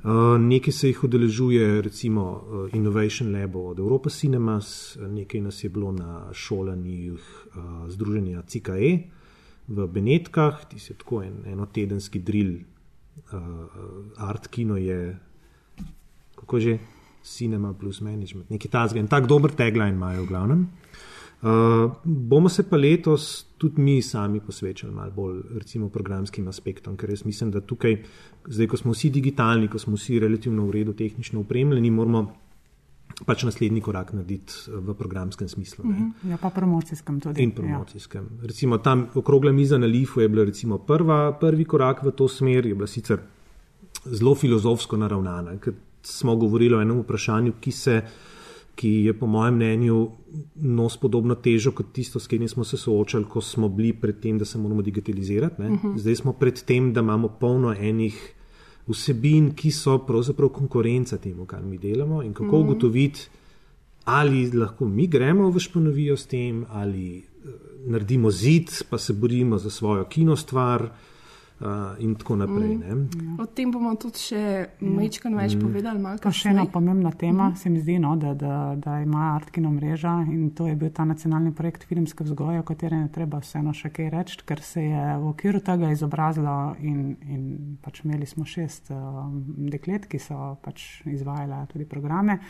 [0.00, 5.70] Uh, nekaj se jih udeležuje, recimo uh, Innovation Lab od Evropa Cinemas, nekaj nas je
[5.70, 9.19] bilo na šolanjih uh, Združenja CKE
[9.70, 12.58] v Benetkah, ti je tako en, enotedenski drill,
[13.32, 13.38] uh,
[14.26, 15.16] art kino je,
[16.38, 16.78] kako že,
[17.20, 20.62] Cinema plus management, nekaj tazga in tak dober tagline imajo v glavnem.
[21.40, 27.12] Uh, bomo se pa letos tudi mi sami posvečali malo bolj recimo programskim aspektom, ker
[27.12, 27.98] jaz mislim, da tukaj,
[28.48, 32.24] zdaj ko smo vsi digitalni, ko smo vsi relativno v redu tehnično opremljeni, moramo
[33.26, 35.84] pač naslednji korak narediti eh, v programskem smislu.
[35.84, 36.30] Mm -hmm.
[36.30, 37.42] Ja, pa promocijskem tudi.
[37.42, 38.28] In promocijskem.
[38.40, 38.46] Ja.
[38.46, 42.66] Recimo tam okrogla miza na Lifu je bila recimo prva, prvi korak v to smer,
[42.66, 43.18] je bila sicer
[44.04, 48.02] zelo filozofsko naravnana, ker smo govorili o enem vprašanju, ki se
[48.80, 50.10] ki je po mojem mnenju
[50.54, 54.38] nos podobno težo kot tisto, s katerim smo se soočali, ko smo bili pred tem,
[54.38, 55.62] da se moramo digitalizirati.
[55.62, 55.98] Uh -huh.
[55.98, 58.34] Zdaj smo pred tem, da imamo polno enih
[58.90, 62.64] vsebin, ki so pravzaprav konkurenca temu, kar mi delamo in kako uh -huh.
[62.64, 63.28] ugotoviti,
[64.04, 67.50] ali lahko mi gremo v šponovijo s tem, ali uh,
[67.86, 70.88] naredimo zid, pa se borimo za svojo kinostvar.
[71.60, 72.76] Uh, in tako naprej.
[72.76, 73.36] Mm.
[73.40, 74.42] O tem bomo tudi še
[74.80, 75.60] nekaj več mm.
[75.60, 76.00] povedali.
[76.00, 79.34] malo Pa še ena pomembna tema, mm se mi zdi, no, da, da, da ima
[79.34, 83.42] Artkino mreža in to je bil ta nacionalni projekt filmske vzgoje, o katerem je treba
[83.44, 88.24] vseeno še kaj reči, ker se je v okviru tega izobrazilo in, in pač imeli
[88.30, 89.36] smo šest um,
[89.68, 92.40] deklet, ki so pač izvajala tudi programe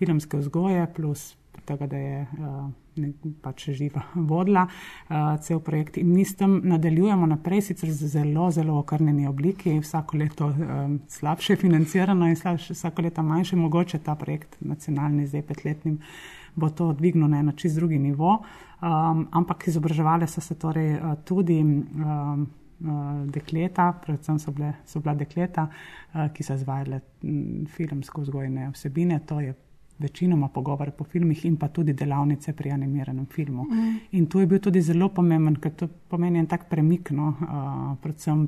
[0.00, 2.66] filmske vzgoje, plus tega, da je uh,
[2.96, 3.10] ne,
[3.42, 5.98] pač živa vodila uh, cel projekt.
[6.00, 10.98] In mi s tem nadaljujemo naprej, sicer z zelo, zelo okrnjeni obliki, vsako leto um,
[11.08, 15.98] slabše financirano in slabše, vsako leto manjše, mogoče ta projekt nacionalni, zdaj petletnim,
[16.56, 18.38] bo to dvignil na čist drugi nivo.
[18.82, 21.60] Um, ampak izobraževale so se torej uh, tudi.
[21.62, 25.62] Um, Uh, dekleta, predvsem so, bile, so bila dekleta,
[26.12, 29.54] uh, ki so izvajale mm, filmsko vzgojne vsebine, to je
[29.98, 33.64] večinoma pogovore po filmih in pa tudi delavnice pri animiranem filmu.
[33.64, 33.94] Mm.
[34.10, 37.96] In to je bil tudi zelo pomemben, ker to pomeni en tak premik, no, uh,
[38.02, 38.46] predvsem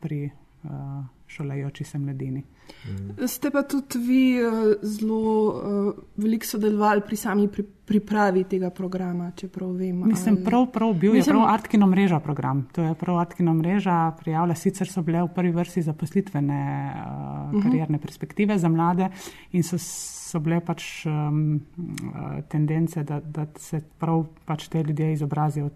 [0.00, 0.24] pri
[0.64, 0.70] uh,
[1.26, 2.42] šolajoči se mladini.
[3.26, 9.30] Ste pa tudi vi uh, zelo uh, veliko sodelovali pri sami pri, pripravi tega programa,
[9.36, 10.02] čeprav vem.
[10.06, 12.66] Mislim, ali- prav, prav bil je Mislim- prav Artkino mreža program.
[12.72, 16.60] To je prav Artkino mreža prijavila, sicer so bile v prvi vrsti zaposlitvene
[16.94, 19.08] uh, karierne perspektive za mlade
[19.52, 25.12] in so, so bile pač um, uh, tendence, da, da se prav pač te ljudje
[25.12, 25.70] izobrazijo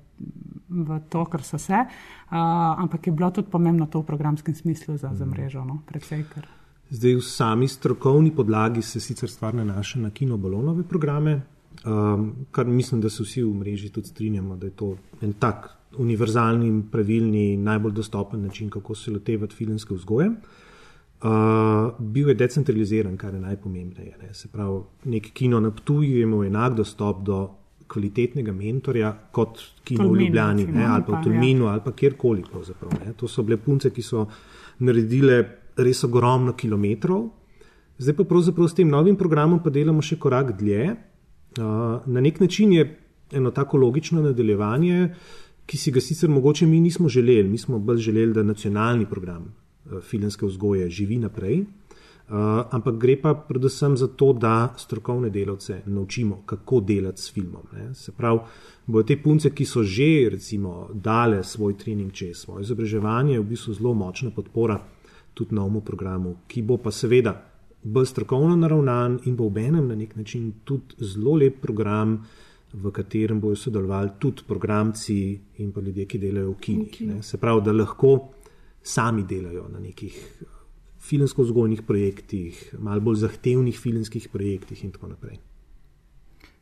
[0.69, 2.37] v to, kar so se, uh,
[2.79, 6.47] ampak je bilo tudi pomembno to v programskem smislu za, za mrežo, no, predvsej, ker
[6.91, 11.41] Zdaj, v sami strokovni podlagi se sicer stvar nanaša na kinobalonove programe,
[11.87, 15.69] um, kar mislim, da se vsi v mreži tudi strinjamo, da je to en tak
[15.99, 20.31] univerzalni, pravilni, najbolj dostopen način, kako se lotevati filmske vzgoje.
[21.23, 24.19] Uh, bil je decentraliziran, kar je najpomembnejše.
[24.23, 24.35] Ne.
[24.35, 27.51] Se pravi, nek kino na Ptuju je imel enak dostop do
[27.91, 31.93] kvalitetnega mentorja kot kino v Tolminu, Ljubljani recimo, ne, ali pa v Tolminu ali pa
[31.93, 32.45] kjerkoli.
[33.05, 33.13] ne.
[33.17, 34.27] To so bile punce, ki so
[34.87, 35.41] naredile
[35.77, 37.29] res ogromno kilometrov.
[38.01, 40.95] Zdaj pa pravzaprav s tem novim programom pa delamo še korak dlje.
[41.59, 42.87] Uh, na nek način je
[43.37, 45.11] eno tako logično nadaljevanje,
[45.67, 47.49] ki si ga sicer mogoče mi nismo želeli.
[47.49, 51.65] Mi smo bolj želeli, da nacionalni program uh, filmske vzgoje živi naprej.
[52.31, 52.37] Uh,
[52.71, 57.63] ampak gre pa predvsem za to, da strokovne delavce naučimo, kako delati s filmom.
[57.73, 57.95] Ne.
[57.95, 58.39] Se pravi,
[58.87, 63.75] bodo te punce, ki so že recimo dale svoj trening čez svoje izobraževanje, v bistvu
[63.75, 64.79] zelo močna podpora
[65.35, 67.35] tudi novemu programu, ki bo pa seveda
[67.83, 72.15] bolj strokovno naravnan in bo v enem na nek način tudi zelo lep program,
[72.73, 77.03] v katerem bodo sodelovali tudi programci in pa ljudje, ki delajo v kinih.
[77.11, 77.23] Ne.
[77.23, 78.15] Se pravi, da lahko
[78.83, 80.23] sami delajo na nekih
[81.11, 85.41] filmsko-vzgojnih projektih, malo bolj zahtevnih filmskih projektih in tako naprej.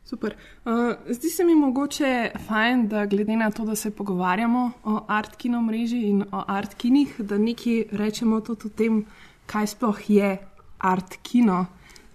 [0.09, 0.33] Super.
[0.65, 5.61] Uh, zdi se mi mogoče fajn, da glede na to, da se pogovarjamo o artkino
[5.61, 9.03] mreži in o artkinih, da nekaj rečemo tudi o tem,
[9.45, 10.37] kaj sploh je
[10.77, 11.65] artkino.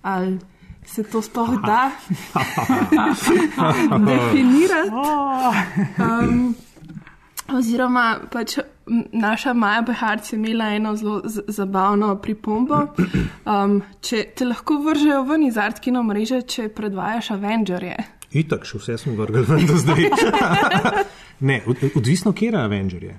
[0.02, 0.38] Ali
[0.86, 1.90] se to sploh da
[4.10, 4.90] definirati?
[5.98, 6.54] Um,
[7.52, 8.58] oziroma, pač
[9.12, 12.86] naša Maja Beharc je imela eno zelo zabavno pripombo.
[13.44, 17.98] Um, če te lahko vržejo ven iz artkino mreže, če predvajaš Avengerje.
[18.32, 20.06] Itak, še vse smo vrgli ven do zdaj.
[21.50, 23.04] ne, od, odvisno, kje je Avenger.
[23.04, 23.18] Je.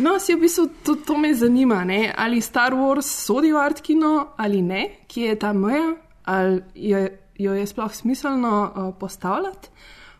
[0.00, 2.08] No, si v bistvu to, to me zanima, ne?
[2.16, 5.92] ali Star Wars sodi v artkino ali ne, kje je ta meja,
[6.24, 7.04] ali je,
[7.38, 9.68] jo je sploh smiselno uh, postavljati.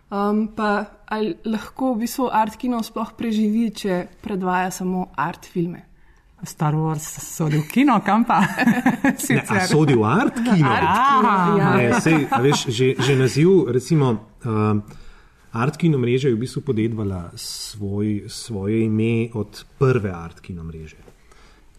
[0.09, 5.85] Um, pa ali lahko v bistvu artkino sploh preživi, če predvaja samo art filme.
[6.47, 8.39] Star Wars sodi v kino, kam pa?
[9.03, 10.71] Ne, sodi v art kino?
[10.71, 11.75] Artkino, ja.
[11.77, 14.15] Ne, sej, a veš, že, že naziv, recimo,
[14.47, 14.83] um,
[15.53, 21.01] Art Kino mreža je v bistvu podedvala svoj, svoje ime od prve Art Kino mreže,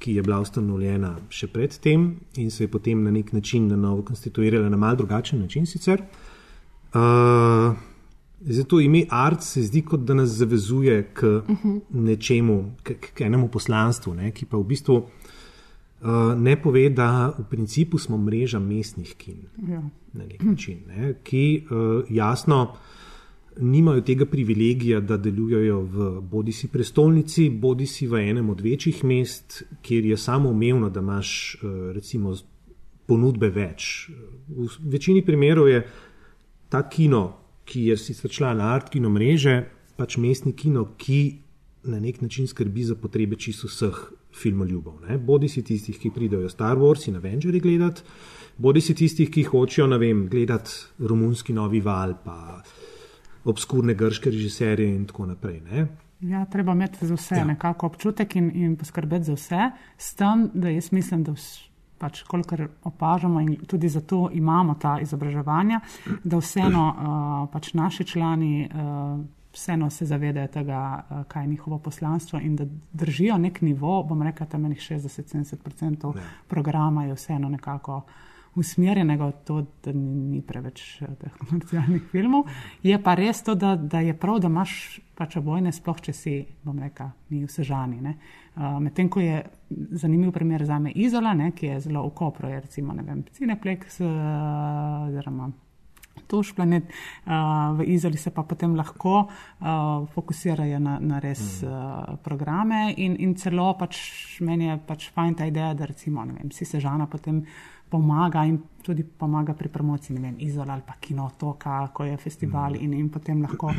[0.01, 2.09] ki je bila ustanovljena še predtem
[2.41, 6.01] in se je potem na nek način na novo konstituirala na mal drugačen način sicer.
[6.93, 7.77] Uh,
[8.41, 11.41] Zato ime art se zdi, kot da nas zavezuje k
[11.89, 17.43] nečemu, k, k enemu poslanstvu, ne, ki pa v bistvu uh, ne pove, da v
[17.49, 19.81] principu smo mreža mestnih kin Ja.
[20.13, 22.75] na nek način, ne, ki uh, jasno
[23.59, 29.03] nimajo tega privilegija, da delujejo v bodi si prestolnici, bodi si v enem od večjih
[29.03, 32.35] mest, kjer je samo umevno, da imaš uh, recimo
[33.05, 34.09] ponudbe več.
[34.47, 35.83] V večini primerov je
[36.69, 37.38] ta kino,
[37.69, 39.59] ki je sicer član art kino mreže,
[39.99, 41.19] pač mestni kino, ki
[41.89, 43.99] na nek način skrbi za potrebe čisto vseh
[44.35, 44.99] filmoljubov.
[45.07, 45.17] Ne?
[45.17, 48.01] Bodi si tistih, ki pridejo Star Wars in Avengers gledati,
[48.57, 52.61] bodi si tistih, ki hočejo vem, gledati romunski novi val, pa
[53.45, 55.61] obskurne grške režiserje in tako naprej.
[55.61, 55.87] Ne?
[56.21, 57.45] Ja, treba imeti za vse Ja.
[57.45, 61.68] nekako občutek in, in poskrbeti za vse, s tem, da jaz mislim, da vs,
[61.99, 65.79] pač kolikor opažamo in tudi zato imamo ta izobraževanja,
[66.23, 69.19] da vseeno uh, pač naši člani uh,
[69.53, 74.21] vseeno se zavedajo tega, uh, kaj je njihovo poslanstvo in da držijo nek nivo, bom
[74.23, 76.21] rekel, tam enih 60-70% Ja.
[76.47, 78.01] programa je vseeno nekako
[78.59, 82.49] usmerjenega v to, da ni, ni preveč eh, teh komercialnih filmov.
[82.85, 86.35] Je pa res to, da, da je prav, da imaš pač obojne, sploh če si,
[86.63, 88.01] bom rekel, mi vsežani.
[88.03, 88.15] ne.
[88.59, 89.41] Uh, Medtem ko je
[89.99, 93.99] zanimiv primer za me Izola, ne, ki je zelo v Kopru, je recimo vem, Cineplex
[94.03, 95.51] uh, oziroma.
[96.27, 96.83] Tuš planet,
[97.25, 103.15] uh, v Izoli se pa potem lahko uh, fokusirajo na, na res uh, programe, in,
[103.23, 103.97] in celo pač
[104.45, 107.41] meni je pač fajn ta ideja, da recimo, ne vem, si sežana potem
[107.89, 112.75] pomaga in tudi pomaga pri promociji, ne vem, Izola ali pa Kinotoka, ko je festival
[112.75, 113.73] in, in potem lahko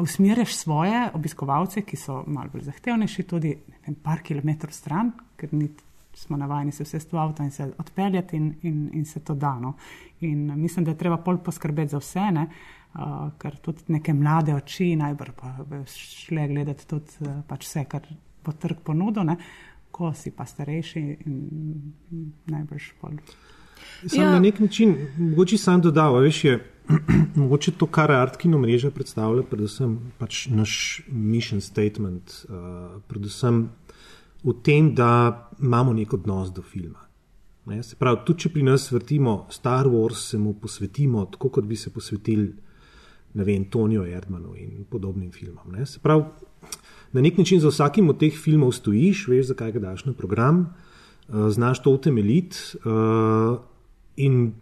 [0.00, 3.54] usmerjaš svoje obiskovalce, ki so malo bolj zahtevnejši, tudi
[3.86, 5.70] vem, par kilometrov stran, ker ni,
[6.14, 9.74] smo navajeni se vse v avto in se odpeljati in, in, in se to dano.
[10.20, 12.46] In mislim, da je treba pol poskrbeti za vse, ne,
[12.94, 14.92] uh, ker tudi neke mlade oči
[15.40, 18.06] pa bi šle gledati tudi uh, pač vse, kar
[18.44, 19.24] bo trg ponudil,
[19.92, 21.38] ko si pa starejši in,
[22.10, 23.18] in najbrž pol.
[24.06, 24.30] Sam ja.
[24.32, 26.58] na nek način, mogoče sam dodal, veš, je
[27.42, 33.68] mogoče to, kar Art Kino mreža predstavlja, predvsem pač naš mission statement, uh, predvsem
[34.42, 37.06] v tem, da imamo nek odnos do filma.
[37.66, 41.64] Ne, se pravi, tudi če pri nas vrtimo Star Wars, se mu posvetimo tako, kot
[41.64, 42.48] bi se posvetili,
[43.34, 45.70] ne vem, Tonijo Erdmanu in podobnim filmom.
[45.76, 45.86] Ne.
[45.86, 46.24] Se pravi,
[47.12, 50.66] na nek način za vsakim od teh filmov stojiš, veš, zakaj ga daš na program,
[51.28, 52.56] uh, znaš to utemeljiti.
[52.84, 53.58] Uh,
[54.16, 54.52] in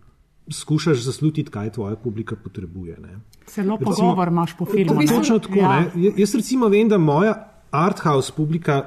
[0.50, 2.96] skušaš zaslutiti, kaj tvoja publika potrebuje.
[3.00, 3.18] Ne.
[3.46, 5.06] Celo recimo, pogovor imaš po filmu.
[5.08, 5.58] Točno tako.
[5.58, 5.84] Ja.
[6.16, 7.34] Jaz recimo vem, da moja
[7.70, 8.82] art house publika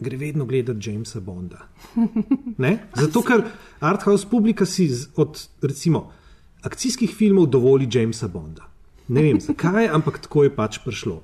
[0.00, 1.66] gre vedno gledati Jamesa Bonda.
[2.58, 2.78] Ne?
[2.94, 3.44] Zato, ker
[3.80, 6.10] art house publika si od recimo
[6.62, 8.66] akcijskih filmov dovoli Jamesa Bonda.
[9.08, 11.22] Ne vem zakaj, ampak tako je pač prišlo.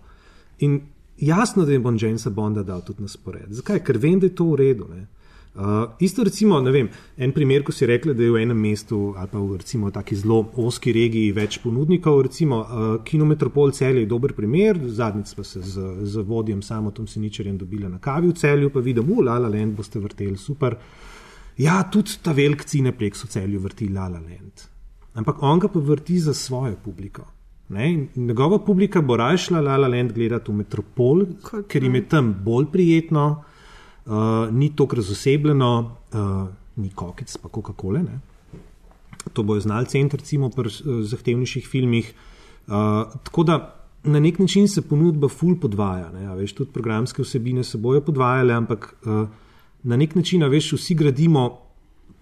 [0.58, 0.80] In
[1.26, 3.50] jasno, da jim bom Jamesa Bonda dal tudi na spored.
[3.50, 3.82] Zakaj?
[3.84, 4.88] Ker vem, da je to v redu.
[5.54, 5.62] Uh,
[6.02, 9.38] isto, recimo, vem, en primer, ko si rekla, da je v enem mestu ali pa
[9.38, 12.22] v taki zelo oski regiji več ponudnikov.
[12.26, 17.58] Recimo, uh, Kinometropol Celje je dober primer, zadnjič pa se z, z vodjem Samotom Siničerjem
[17.58, 20.74] dobila na kavi v celju, pa vidim, u, Lala Land boste vrteli super.
[21.56, 24.66] Ja, tudi ta velik cineplex v celju vrti Lala Land.
[25.14, 27.30] Ampak on ga pa vrti za svojo publiko.
[27.74, 28.06] Ne?
[28.16, 31.24] Njegova publika bo raje šla Lala Land gledati v metropol,
[31.68, 34.14] ker jim je tam bolj prijetno uh,
[34.52, 35.70] ni tako razosebljeno,
[36.14, 38.04] uh, ni kokic, pa koli.
[39.32, 42.12] To bojo znali center, recimo pri uh, zahtevnejših filmih.
[42.66, 42.74] Uh,
[43.24, 43.58] tako da
[44.04, 46.12] na nek način se ponudba ful podvaja.
[46.12, 46.34] Ne?
[46.36, 49.28] Veš, tudi programske vsebine se bojo podvajale, ampak uh,
[49.82, 51.63] na nek način, veš, vsi gradimo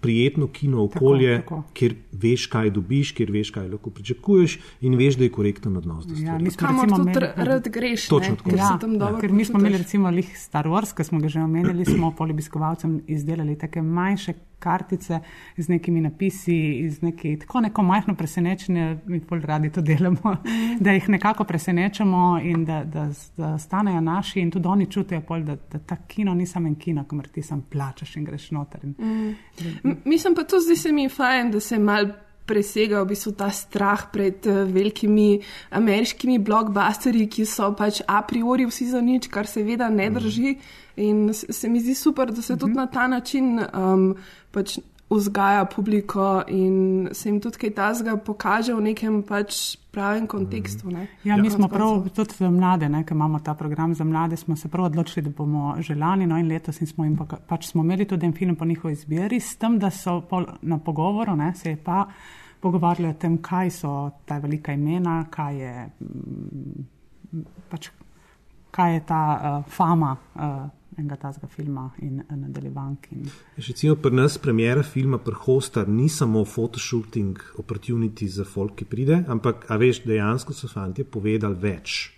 [0.03, 1.73] prijetno kino okolje, tako, tako.
[1.73, 6.07] kjer veš, kaj dobiš, kjer veš, kaj lahko pričakuješ in veš, da je korekten odnos.
[6.19, 8.55] Ja, Kamor tudi rad greš, točno tako.
[8.57, 12.11] Ja, ja, ker mi smo imeli recimo Star Wars, ki smo ga že omenili, smo
[12.17, 14.33] polibiskovalcem izdelali take manjše
[14.63, 15.19] kartice
[15.57, 20.35] z nekimi napisi, z neki tako neko majhno presenečenje, mi bolj radi to delamo,
[20.79, 23.07] da jih nekako presenečemo in da, da,
[23.37, 26.75] da stanejo naši in tudi oni čutijo, pol, da, da ta kino ni samo en
[26.75, 28.83] kino, kamor ti sam plačaš in greš noter.
[28.83, 29.97] In, mm.
[30.05, 32.13] Mislim pa to zdi se mi fajn, da se mal.
[32.43, 35.37] Presega v bistvu ta strah pred uh, velikimi
[35.79, 40.57] ameriškimi blokbusterji, ki so pač a priori vsi za nič, kar seveda ne drži.
[40.95, 44.15] In se mi zdi super, da se tudi na ta način um,
[44.53, 44.77] pač
[45.13, 50.89] vzgaja publiko in se jim tudi kaj tasga pokaže v nekem pač pravem kontekstu.
[50.89, 51.07] Ne?
[51.23, 54.67] Ja, mi smo prav tudi za mlade, ki imamo ta program za mlade, smo se
[54.67, 58.05] prav odločili, da bomo želani, no in letos in smo, jim pa, pač smo imeli
[58.05, 61.69] tudi en film po njihovi izbiri, s tem, da so pol, na pogovoru, ne, se
[61.69, 62.07] je pa
[62.61, 67.91] pogovarjali o tem, kaj so ta velika imena, kaj je, mm, pač,
[68.71, 70.15] kaj je ta uh, fama.
[70.35, 73.07] Uh, enega tazga filma in nadaljevank.
[73.11, 73.29] In...
[73.57, 79.65] Recimo pri nas premjera filma Prhostar ni samo photoshooting opportunity za folk, ki pride, ampak
[79.71, 82.11] a veš, dejansko so fanti povedali več.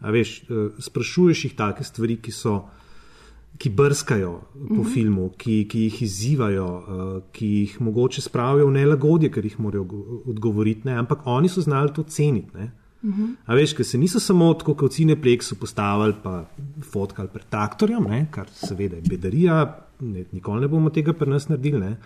[0.00, 2.62] A veš, eh, sprašuješ jih take stvari, ki so.
[3.54, 4.94] Ki brskajo po uh -huh.
[4.94, 9.84] filmu, ki, ki jih izzivajo, uh, ki jih mogoče spravijo v nelagodje, ker jih morajo
[10.26, 10.96] odgovoriti, ne?
[10.98, 12.50] ampak oni so znali to ceniti.
[13.04, 13.34] Uh -huh.
[13.44, 16.48] A veš, ker se niso samo tako kot v Cineplexu postavili, pa
[16.82, 18.26] fotkali pred traktorjem, ne?
[18.30, 21.80] kar seveda je bedarija, ne, nikoli ne bomo tega pri nas naredili.
[21.80, 21.96] Ne?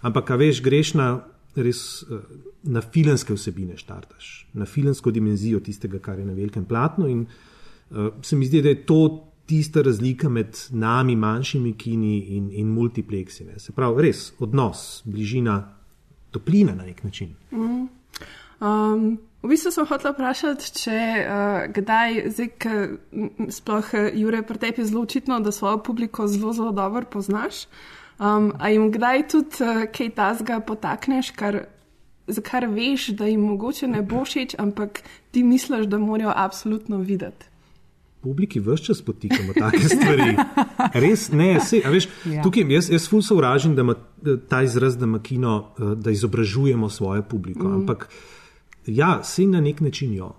[0.00, 1.20] Ampak, a veš, greš na,
[1.54, 2.16] res, eh,
[2.62, 7.08] na filmske vsebine, štartaš, na filmsko dimenzijo tistega, kar je na velikem platnu.
[7.08, 7.26] In
[7.90, 12.66] uh, se mi zdi, da je to tista razlika med nami, manjšimi kini in, in
[12.66, 13.44] multiplexi.
[13.44, 13.58] Ne?
[13.58, 15.76] Se pravi, res odnos, bližina,
[16.30, 17.28] toplina na nek način.
[17.52, 17.86] -huh.
[18.60, 19.18] Um.
[19.40, 22.48] V bistvu sem hotel vprašati, če uh, kdaj, zdaj,
[23.56, 27.64] sploh uh, Jure, pri tebi je zelo očitno, da svojo publiko zelo, zelo dobro poznaš.
[28.20, 31.62] Um, a jim kdaj tudi uh, kaj tasga potakneš, kar,
[32.28, 35.00] za kar veš, da jim mogoče ne bo všeč, ampak
[35.32, 37.48] ti misliš, da morajo absolutno videti.
[38.20, 40.34] Publiki vse čas potikamo take stvari.
[41.06, 42.42] Res ne, se, veš, ja.
[42.44, 43.96] tukaj jaz, jaz ful sovražim, da ima
[44.52, 47.64] ta izraz, da ima kino, da izobražujemo svojo publiko.
[47.64, 47.80] Mm.
[47.80, 48.10] Ampak
[48.86, 50.32] Ja, si na nek način jo.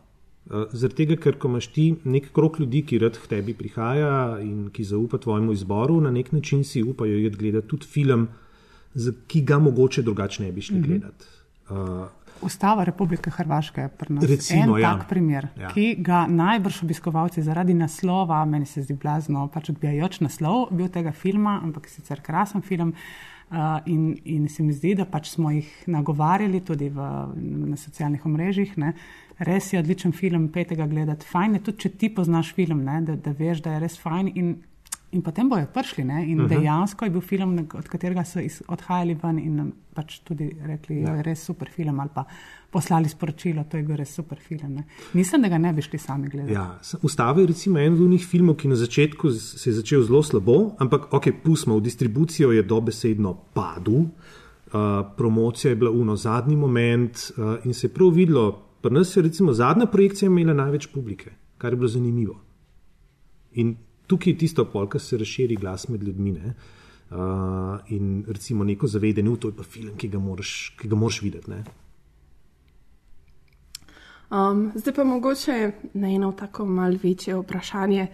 [0.51, 4.39] Eh, zaradi tega, ker ko imaš ti nek krok ljudi, ki rad k tebi prihaja
[4.41, 8.27] in ki zaupa tvojemu izboru, na nek način si upajo jed gledati tudi film
[9.27, 11.25] ki ga mogoče drugače ne bi šli gledati.
[11.69, 12.07] Uh,
[12.41, 14.97] Ustava Republike Hrvaške je pri nas Recimo, en ja.
[14.97, 15.69] tak primer, Ja.
[15.73, 21.11] ki ga najbrž obiskovalci zaradi naslova, meni se zdi blazno, pač odbijajoč naslov bil tega
[21.11, 22.89] filma, ampak sicer krasen film.
[22.89, 23.30] Uh,
[23.85, 27.07] in, in se mi zdi, da pač smo jih nagovarjali tudi v,
[27.71, 28.77] na socialnih omrežjih.
[28.79, 28.93] Ne.
[29.43, 31.27] Res je odličen film, pejte ga gledati.
[31.27, 34.31] Fajn je tudi, če ti poznaš film, ne, da, da veš, da je res fajn.
[34.39, 34.53] In,
[35.11, 36.05] in potem bojo prišli.
[36.07, 36.55] Ne, in uh -huh.
[36.55, 41.15] dejansko je bil film, od katerega so iz, odhajali ven in pač tudi rekli, da
[41.15, 41.99] je res super film.
[41.99, 42.25] Ali pa
[42.72, 44.74] poslali sporočilo, da je res super film.
[44.74, 44.84] Ne.
[45.13, 46.53] Mislim, da ga ne bi šli sami gledati.
[46.53, 50.24] Ja, Ustava je recimo en od njih filmov, ki na začetku se je začel zelo
[50.24, 56.55] slabo, ampak ok, pustimo, v distribucijo je dobesedno padel, uh, promocija je bila uno zadnji
[56.55, 58.51] moment uh, in se je prav videlo,
[58.82, 62.39] pri nas je recimo zadnja projekcija imela največ publike, kar je bilo zanimivo.
[63.53, 63.76] In
[64.07, 66.32] tukaj je tisto pol, ki se razširi glas med ljudmi.
[66.32, 66.55] Ne?
[67.11, 70.95] Uh, in recimo neko zavedanje, "U, to je pa film, ki ga moraš, ki ga
[70.95, 71.51] moraš videti.
[71.51, 71.63] Ne?
[74.32, 78.07] Um, zdaj pa mogoče na eno tako malce večje vprašanje.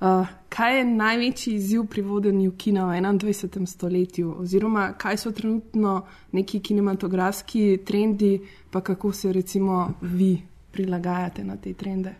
[0.00, 3.66] Uh, kaj je največji izziv pri vodenju kina v 21.
[3.66, 8.40] stoletju, oziroma kaj so trenutno neki kinematografski trendi,
[8.70, 10.42] pa kako se recimo vi
[10.72, 12.14] prilagajate na te trende?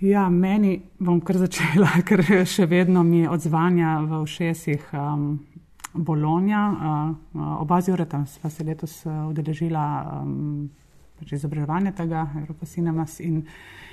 [0.00, 5.38] Ja, meni bom kar začela, ker še vedno mi odzvanja v ušesih um,
[5.92, 6.68] Bolonja.
[6.70, 10.70] Uh, uh, oba z Juretom sva se letos udeležila um,
[11.18, 13.42] pač izobraževanja tega Evropa Cinemas in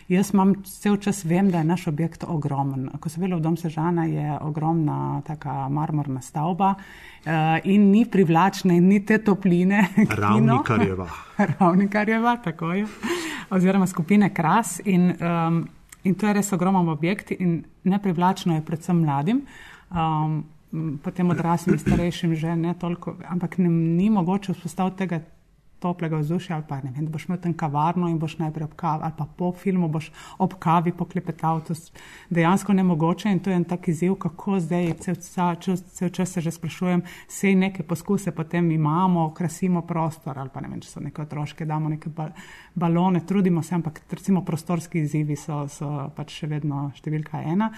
[0.07, 2.89] jaz imam cel čas vem, da je naš objekt ogromen.
[2.99, 7.31] Ko sem bila v Dom Sežana, je ogromna taka marmorna stavba uh,
[7.63, 9.87] in ni privlačna in ni te topline.
[10.21, 11.07] Ravnikarjeva.
[11.59, 12.87] Ravnikarjeva, tako je.
[13.49, 14.79] Oziroma skupine Kras.
[14.85, 15.63] In, um,
[16.03, 19.45] in to je res ogromen objekt in neprivlačno je predvsem mladim.
[19.89, 20.43] Um,
[21.03, 25.19] potem odraslim, starejšim že ne toliko, ampak ne, ni mogoče vzpostaviti tega
[25.79, 29.03] toplega vzdušja ali pa ne vem, boš imel tam kavarno in boš najprej ob kavi
[29.03, 31.61] ali pa po filmu boš ob kavi poklepetal.
[31.67, 31.79] To je
[32.29, 36.31] dejansko nemogoče in to je en tak izziv, kako zdaj cel, ca- čas- cel čas
[36.31, 40.89] se že sprašujem, sej neke poskuse potem imamo, krasimo prostor ali pa ne vem, če
[40.89, 42.29] so neke otroške, damo neke bal,
[42.75, 47.71] balone, trudimo se, ampak recimo prostorski izzivi so, so pač še vedno številka ena.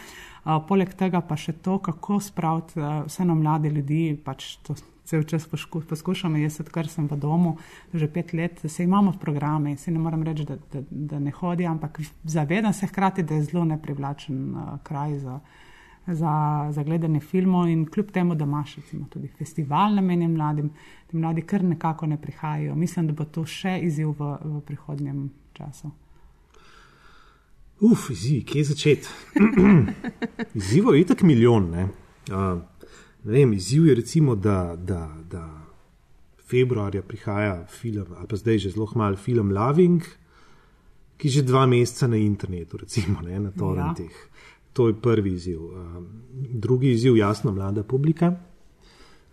[0.48, 4.76] Uh, poleg tega pa še to, kako spraviti uh, vseeno mlade ljudi, pač to
[5.08, 7.58] cel čas posku, poskušamo, jaz odkar sem v domu
[7.93, 11.32] že pet let, se imamo programe in se ne morem reči, da, da, da ne
[11.32, 15.39] hodi, ampak zavedam se hkrati, da je zelo neprivlačen uh, kraj za,
[16.08, 16.34] za,
[16.72, 20.70] za gledanje filmov in kljub temu, da imaš recimo tudi festival namenjen mladim,
[21.08, 22.76] ti mladi kar nekako ne prihajajo.
[22.76, 25.91] Mislim, da bo to še izziv v, v prihodnjem času.
[27.80, 29.08] Uf, izziv, kje začeti?
[30.60, 31.70] Izzivov je tako milijon.
[31.72, 31.88] Ne?
[32.32, 32.60] Uh,
[33.24, 35.68] vem, izziv je recimo, da, da, da
[36.47, 40.03] februarja prihaja film, ali pa zdaj že zelo mal film Loving,
[41.18, 44.11] ki je že dva meseca na internetu, recimo ne, na torrentih.
[44.11, 44.36] Ja.
[44.74, 45.61] To je prvi izziv.
[45.61, 48.36] Um, drugi izziv, jasno, mlada publika.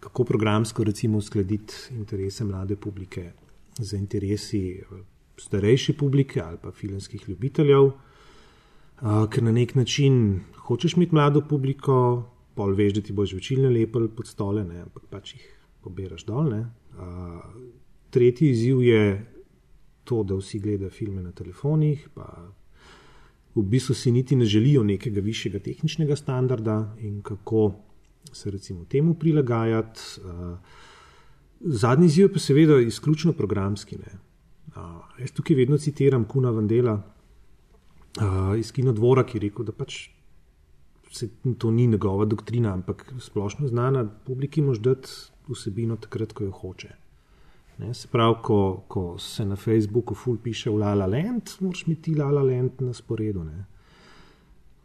[0.01, 3.33] Kako programsko recimo uskladiti interese mlade publike
[3.79, 5.03] z interesi eh,
[5.37, 7.85] starejše publike ali pa filmskih ljubiteljev.
[7.85, 12.25] Uh, ker na nek način hočeš imeti mlado publiko,
[12.55, 15.47] pol veš, da ti boš večilne lepel pod stole, ne, ampak pač jih
[15.85, 16.51] pobiraš dol.
[16.51, 16.63] ne.
[16.95, 17.41] Uh,
[18.11, 19.05] tretji izziv je
[20.05, 22.27] to, da vsi gledajo filme na telefonih, pa
[23.55, 27.73] v bistvu si niti ne želijo nekega višjega tehničnega standarda in kako
[28.33, 30.01] se recimo temu prilagajati.
[30.25, 30.59] Uh,
[31.61, 33.99] zadnji izziv je pa seveda izključno programski.
[33.99, 34.19] Ne.
[34.77, 36.95] Uh, jaz tukaj vedno citiram Kuna Vandela,
[38.21, 40.09] uh, iz Kinodvora, ki je rekel, da pač
[41.15, 45.09] se, to ni njegova doktrina, ampak splošno znana publiki mož dati
[45.49, 46.95] vsebino takrat, ko jo hoče.
[47.79, 52.15] Ne, se pravi, ko, ko se na Facebooku ful piše v Lala Land, moraš imeti
[52.15, 53.45] Lala Land na sporedu.
[53.45, 53.65] Ne.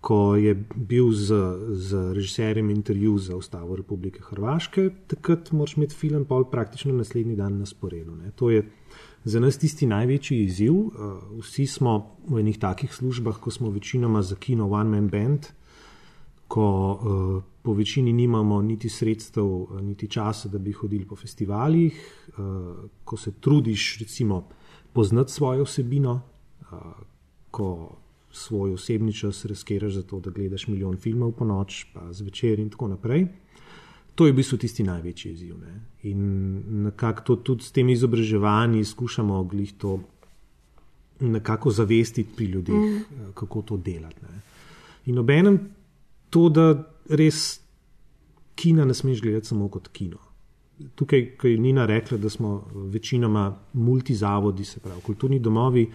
[0.01, 1.35] Ko je bil z,
[1.75, 7.59] z režiserjem intervju za Ustavo Republike Hrvaške, takrat moraš imeti film pol praktično naslednji dan
[7.59, 8.15] na sporedu.
[8.15, 8.31] Ne.
[8.35, 8.63] To je
[9.23, 10.73] za nas tisti največji izziv.
[10.73, 10.91] Uh,
[11.43, 15.51] vsi smo v enih takih službah, ko smo večinoma za kino One Man Band,
[16.49, 19.45] ko uh, po večini nimamo niti sredstev,
[19.81, 24.47] niti časa, da bi hodili po festivalih, uh, ko se trudiš, recimo,
[24.93, 26.15] poznati svojo vsebino,
[26.71, 26.77] uh,
[27.51, 27.69] ko
[28.31, 32.69] svoj osebni čas reskiraš za to, da gledaš milijon filmov po noč, pa zvečer in
[32.69, 33.27] tako naprej.
[34.15, 35.57] To je v bistvu tisti največji izziv.
[35.61, 35.79] Ne?
[36.09, 36.21] In
[36.83, 39.99] nekako to tudi s temi izobraževanji skušamo glih to
[41.19, 43.31] nekako zavestiti pri ljudeh, mm.
[43.33, 44.21] kako to delati.
[44.21, 44.41] Ne?
[45.05, 45.59] In obenem
[46.29, 46.73] to, da
[47.09, 47.59] res
[48.55, 50.17] kina ne smeš gledati samo kot kino.
[50.95, 55.89] tukaj, ko je Nina rekla, da smo večinoma multizavodi, se pravi kulturni domovi,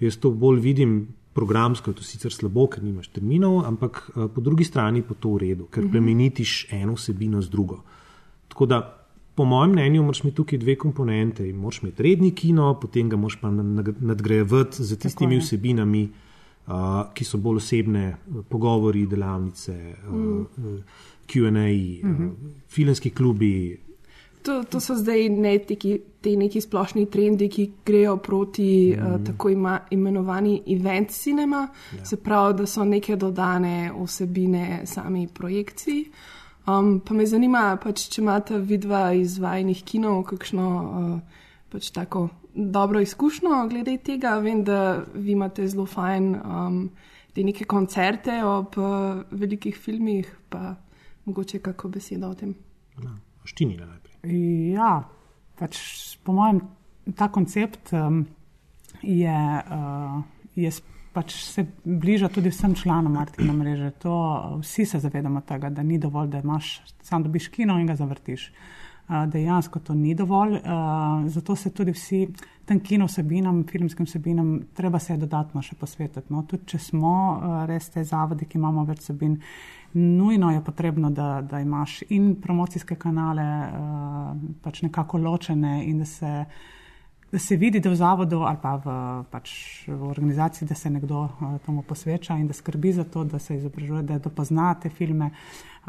[0.00, 4.64] jaz to bolj vidim programsko, to sicer slabo, ker nimaš terminov, ampak uh, po drugi
[4.64, 7.80] strani pa to v redu, ker plemenitiš eno vsebino z drugo.
[8.48, 8.80] Tako da,
[9.34, 11.46] po mojem mnenju, moraš imeti tukaj dve komponente.
[11.52, 16.33] Moraš imeti redni kino, potem ga moraš pa nadgrajevati z tistimi vsebinami, uh,
[17.14, 18.04] ki so bolj osebne,
[18.48, 19.74] pogovori, delavnice,
[20.08, 20.40] mm.
[20.40, 22.26] uh, QA, mm -hmm.
[22.26, 22.32] uh,
[22.68, 23.80] filmski klubi.
[24.42, 29.14] To, to so zdaj ne teki, te neki splošni trendi, ki grejo proti mm.
[29.14, 32.04] uh, tako ima, imenovani event cinema, ja.
[32.04, 36.10] se pravi, da so neke dodane vsebine sami projekciji.
[36.66, 41.20] Um, pa me zanima, pač, če imate vidva iz vajnih kinov, kakšno uh,
[41.68, 44.38] pač tako dobro izkušnjo glede tega.
[44.38, 46.90] Vem, da vi imate zelo fajn um,
[47.32, 50.74] te neke koncerte ob uh, velikih filmih, pa
[51.24, 52.54] mogoče kako beseda o tem.
[53.02, 54.14] No, štini najprej.
[54.72, 55.02] Ja,
[55.58, 55.78] pač
[56.24, 56.60] po mojem,
[57.16, 58.24] ta koncept um,
[59.02, 59.38] je,
[59.70, 60.22] uh,
[60.54, 60.70] je
[61.14, 63.90] pač se bliža tudi vsem članom Martina mreže.
[64.02, 64.14] To,
[64.62, 68.50] vsi se zavedamo tega, da ni dovolj, da imaš sam dobiš kino in ga zavrtiš.
[69.08, 70.58] Dejansko to ni dovolj,
[71.28, 72.26] zato se tudi vsi
[72.64, 76.32] tem kino vsebinam, filmskim vsebinam, treba se dodatno še posvetiti.
[76.32, 77.16] No, tudi če smo
[77.68, 79.36] res te zavodi, ki imamo več vsebin,
[79.94, 83.44] nujno je potrebno, da, da imaš in promocijske kanale
[84.64, 86.32] pač nekako ločene in da se
[87.34, 88.92] da se vidi, da v zavodu ali pa v,
[89.26, 89.50] pač
[89.90, 93.56] v organizaciji, da se nekdo uh, tomu posveča in da skrbi za to, da se
[93.56, 95.32] izobražuje, da dopozna te filme.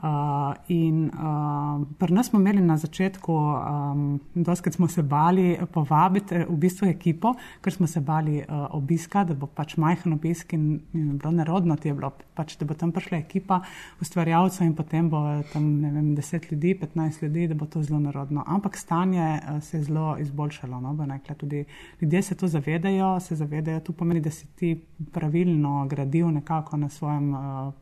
[0.04, 6.36] Uh, in uh, pri nas smo imeli na začetku, um, doskrat smo se bali povabiti
[6.50, 7.32] v bistvu ekipo,
[7.62, 11.78] ker smo se bali uh, obiska, da bo pač majhen obisk in, in bilo nerodno
[11.80, 13.62] ti je bilo, pač, da bo tam prišla ekipa
[14.04, 15.22] ustvarjalcev in potem bo
[15.54, 18.44] tam ne vem, 10 ljudi, 15 ljudi, da bo to zelo nerodno.
[18.48, 20.82] Ampak stanje uh, se je zelo izboljšalo.
[20.82, 20.94] No?
[21.06, 21.64] Nekla, tudi
[22.02, 24.76] ljudje se to zavedajo, se zavedajo, to pomeni, da si ti
[25.12, 27.74] pravilno gradil nekako na svojem uh,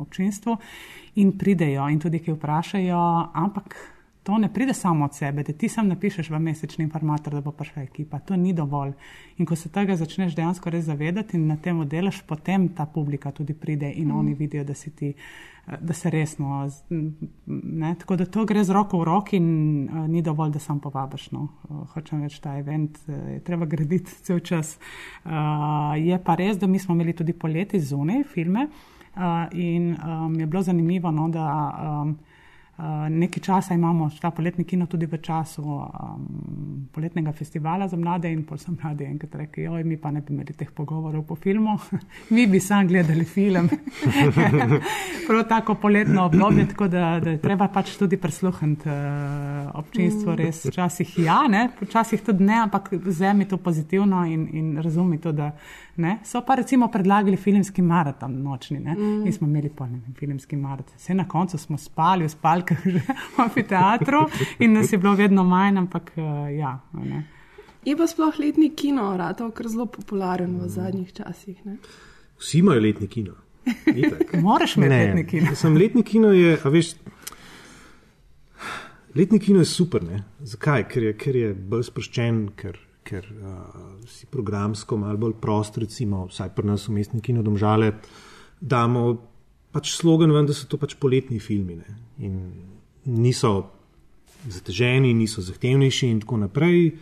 [0.00, 0.56] občinstvu
[1.14, 3.76] in pridejo in tudi ki vprašajo, ampak
[4.22, 7.52] to ne pride samo od sebe, da ti sam napišeš v mesečni informator, da bo
[7.52, 8.18] prišla ekipa.
[8.18, 8.92] To ni dovolj.
[9.38, 13.32] In ko se tega začneš dejansko res zavedati in na tem delaš, potem ta publika
[13.32, 14.18] tudi pride in mm.
[14.18, 15.14] oni vidijo, da si ti.
[15.80, 16.66] Da se resno,
[17.46, 17.94] ne?
[17.98, 21.28] tako da to gre z roko v roki, in uh, ni dovolj, da sam povabiš.
[21.30, 21.46] No.
[21.68, 24.78] Uh, hočem reči, ta event uh, je treba graditi cel čas.
[25.24, 28.99] Uh, je pa res, da mi smo imeli tudi poleti zunaj filme, uh,
[29.52, 31.46] in um, je bilo zanimivo, no, da
[32.02, 32.18] um,
[33.08, 38.44] nekaj časa imamo ta poletni kino tudi v času um, poletnega festivala za mlade in
[38.46, 41.76] pol so mladi enkrat rekli, oj, mi pa ne bi imeli teh pogovorov po filmu,
[42.34, 43.68] mi bi sam gledali film.
[45.28, 50.64] Prav tako poletno obdobje, tako da, da je treba pač tudi prisluhniti uh, občinstvo, res
[50.66, 55.52] včasih ja, ne, včasih tudi ne, ampak vzemi to pozitivno in, in razumi to, da
[56.00, 56.18] Ne?
[56.24, 59.26] So pa recimo predlagali filmski maraton nočni mm.
[59.26, 60.96] in smo imeli polni filmski maraton.
[60.96, 63.02] Vse na koncu smo spali v spalkah že
[63.36, 64.24] v amfiteatru
[64.58, 66.78] in nas je bilo vedno manj, ampak uh, ja.
[66.92, 67.26] Ne?
[67.84, 71.60] Je pa sploh letni kino, rado, ker je zelo popularen v zadnjih časih.
[71.64, 71.78] Ne?
[72.40, 73.36] Vsi imajo letni kino.
[74.44, 75.54] Moraš imeti letni kino.
[75.56, 76.94] Sem letni kino je, a veš.
[79.16, 80.04] Letni kino je super.
[80.04, 80.22] Ne?
[80.40, 80.86] Zakaj?
[80.88, 82.78] Ker je, ker je bolj sproščen, ker
[83.10, 87.96] ker uh, si programsko malo bolj prost, recimo, vsaj pri nas v mestni kino domžale,
[88.60, 89.02] damo
[89.74, 91.78] pač slogan, ven, da so to pač poletni filmi.
[91.80, 91.98] Ne?
[92.26, 92.38] In
[93.10, 93.52] niso
[94.50, 96.94] zateženi, niso zahtevnejši in tako naprej.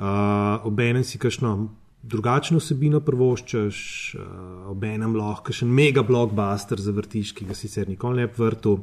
[0.00, 1.52] Uh, Obenem si kakšno
[2.00, 3.80] drugačno vsebino prvoščaš,
[4.16, 8.78] uh, obenem lahko še en mega blockbuster zavrtiš, ki ga sicer nikoli ne bi vrtu,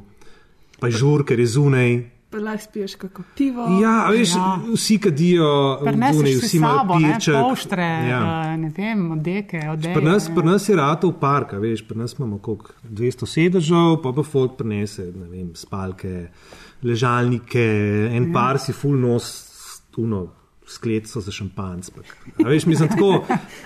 [0.77, 1.95] pa žur, ker je zunaj,
[2.31, 3.67] lahko spiješ kako pivo.
[3.81, 4.59] Ja, veš, ja.
[4.73, 6.11] vsi kadijo, vdune,
[6.41, 7.33] vsi imajo piče.
[7.33, 8.57] Poštre, ja.
[8.57, 9.93] ne vem, deke, odeke.
[9.93, 14.01] Pri nas, pri nas je rato v parka, veš, pri nas imamo koliko 200 sedežev,
[14.03, 16.27] pa pa folk prinese, ne vem, spalke,
[16.83, 17.67] ležalnike,
[18.11, 18.33] en ja.
[18.33, 19.31] par si full nos,
[19.95, 20.25] tuno,
[20.67, 21.89] skletco za šampanc.
[22.45, 23.25] Veš, mislim, tako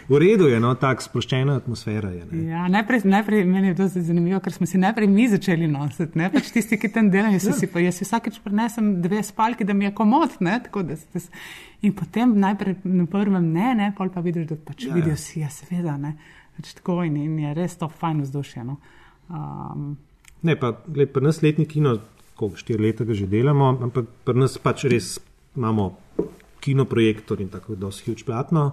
[0.09, 2.27] v redu je, no, tako sproščena atmosfera je.
[2.45, 6.29] Ja, najprej, najprej meni je to zanimivo, ker smo si najprej mi začeli nositi, ne
[6.33, 7.39] pač tisti, ki tam delajo.
[7.39, 10.37] Jaz, si, jaz si vsakeč prenesem dve spalki, da mi je komod.
[10.45, 11.23] Ne, tako, da, da,
[11.81, 15.41] in potem najprej na prvem ne, ne, pol pa vidiš, da pač ja, vidijo si,
[15.41, 16.15] ja, seveda, ne.
[16.57, 18.67] Pač tako in, in je res to fajn vzdušje.
[18.67, 18.77] No.
[19.31, 19.95] Um,
[20.45, 21.97] ne, pa gled, pri nas letni kino,
[22.37, 25.15] koliko štiri leta ga že delamo, ampak pri nas pač res
[25.57, 25.91] imamo
[26.61, 28.71] kinoprojektor in tako je huge platno.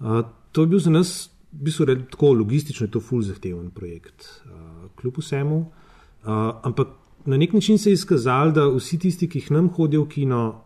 [0.00, 4.42] Uh, to je bil za nas, v bistvu, tako logistično, to je full zahteven projekt,
[4.46, 5.58] uh, kljub vsemu.
[5.60, 6.88] Uh, ampak
[7.24, 10.64] na nek način se je izkazalo, da vsi tisti, ki jih nam hodijo v kino,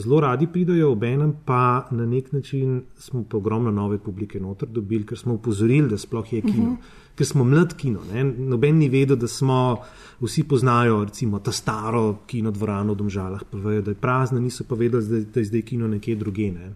[0.00, 5.06] zelo radi pridajo, obenem pa na nek način smo pa ogromno nove publike noter dobili,
[5.06, 6.70] ker smo upozorili, da sploh je kino.
[6.70, 7.00] Uh -huh.
[7.14, 8.24] Ker smo mlad kino, ne?
[8.24, 9.76] noben ni vedel, da smo,
[10.20, 14.64] vsi poznajo recimo ta staro kino dvorano v Domžalah, pa vejo, da je prazna, niso
[14.64, 16.52] pa vedeli, da, da je zdaj kino nekje druge.
[16.52, 16.74] Ne?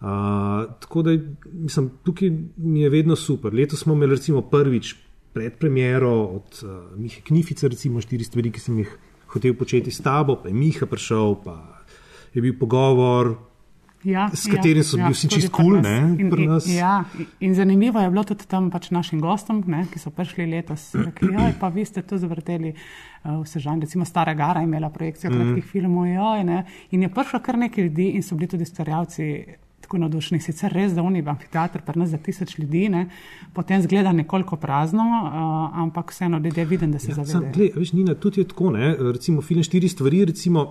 [0.00, 0.08] Uh,
[0.80, 1.10] tako da
[1.52, 3.54] mislim, tukaj mi je vedno super.
[3.54, 4.96] Letos smo imeli recimo prvič
[5.32, 10.36] predpremiero od uh, Miha Knifice, recimo štiri stvari, ki sem jih hotel početi s tabo,
[10.42, 11.84] pa je Miha prišel, pa
[12.36, 13.34] je bil pogovor,
[14.06, 15.80] Ja, s katerim so bili vsi čisto kul.
[16.70, 17.04] Ja,
[17.40, 20.92] in zanimivo je bilo tudi tam pač našim gostom, ne, ki so prišli letos.
[20.94, 24.90] Rekli, joj, pa vi ste to zavrteli uh, vse žan, recimo Stara Gara je imela
[24.94, 25.40] projekcijo mm.
[25.40, 26.06] kratkih filmov.
[26.06, 29.30] Joj, ne, in je prišlo kar nekaj ljudi in so bili tudi starjavci.
[29.86, 33.04] Tako navdušeni, sicer res, da oni v amfiteatru, pa nas za tisoč ljudi, ne,
[33.54, 38.16] potem zgleda nekoliko prazno, uh, ampak vseeno ljudje vidim, da se ja, zavedajo.
[38.18, 40.64] Tudi je tako, ne, recimo film štiri stvari, recimo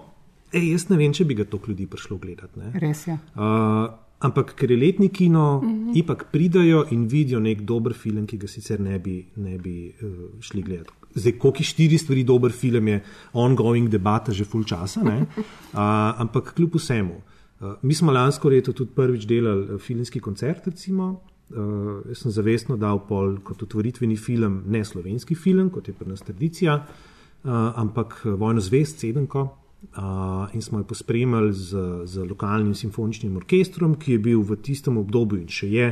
[0.56, 2.60] Ej, jaz ne vem, če bi ga toliko ljudi prišlo gledati.
[2.62, 2.72] Ne?
[2.80, 3.16] Res je.
[3.36, 3.90] Uh,
[4.24, 5.98] ampak ker je letni kino, mm -hmm.
[6.00, 10.40] ipak pridajo in vidijo nek dober film, ki ga sicer ne bi, ne bi uh,
[10.40, 10.92] šli gledati.
[11.16, 13.04] Zdaj, koliko je štiri stvari dober film, je
[13.34, 15.24] ongoing debata že full časa, uh,
[16.24, 17.16] ampak kljub vsemu.
[17.60, 21.22] Uh, mi smo lansko leto tudi prvič delali filmski koncert, recimo.
[21.50, 26.08] Uh, jaz sem zavestno dal pol kot otvoritveni film, ne slovenski film, kot je pri
[26.08, 26.86] nas tradicija,
[27.44, 33.94] uh, ampak Vojno zvest, sedemko, Uh, in smo jo pospremili z, z lokalnim simfoničnim orkestrom,
[33.96, 35.90] ki je bil v tistem obdobju in še je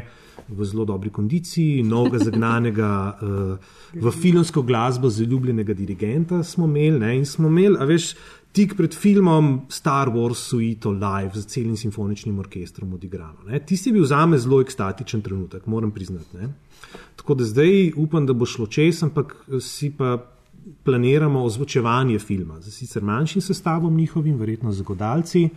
[0.50, 7.00] v zelo dobri kondiciji, novega zagnanega uh, v filmsko glasbo zaljubljenega dirigenta smo imeli.
[7.00, 8.16] Ne, in smo imeli, a veš,
[8.54, 13.46] tik pred filmom Star Wars Suite Live z celim simfoničnim orkestrom odigrano.
[13.66, 16.38] Tisti je bil za me zelo ekstatičen trenutek, moram priznati.
[16.42, 16.50] Ne.
[17.16, 20.18] Tako da zdaj upam, da bo šlo čez, ampak si pa
[20.84, 25.50] planiramo ozvočevanje filma, z sicer manjšim sestavom njihovim, verjetno z godalci,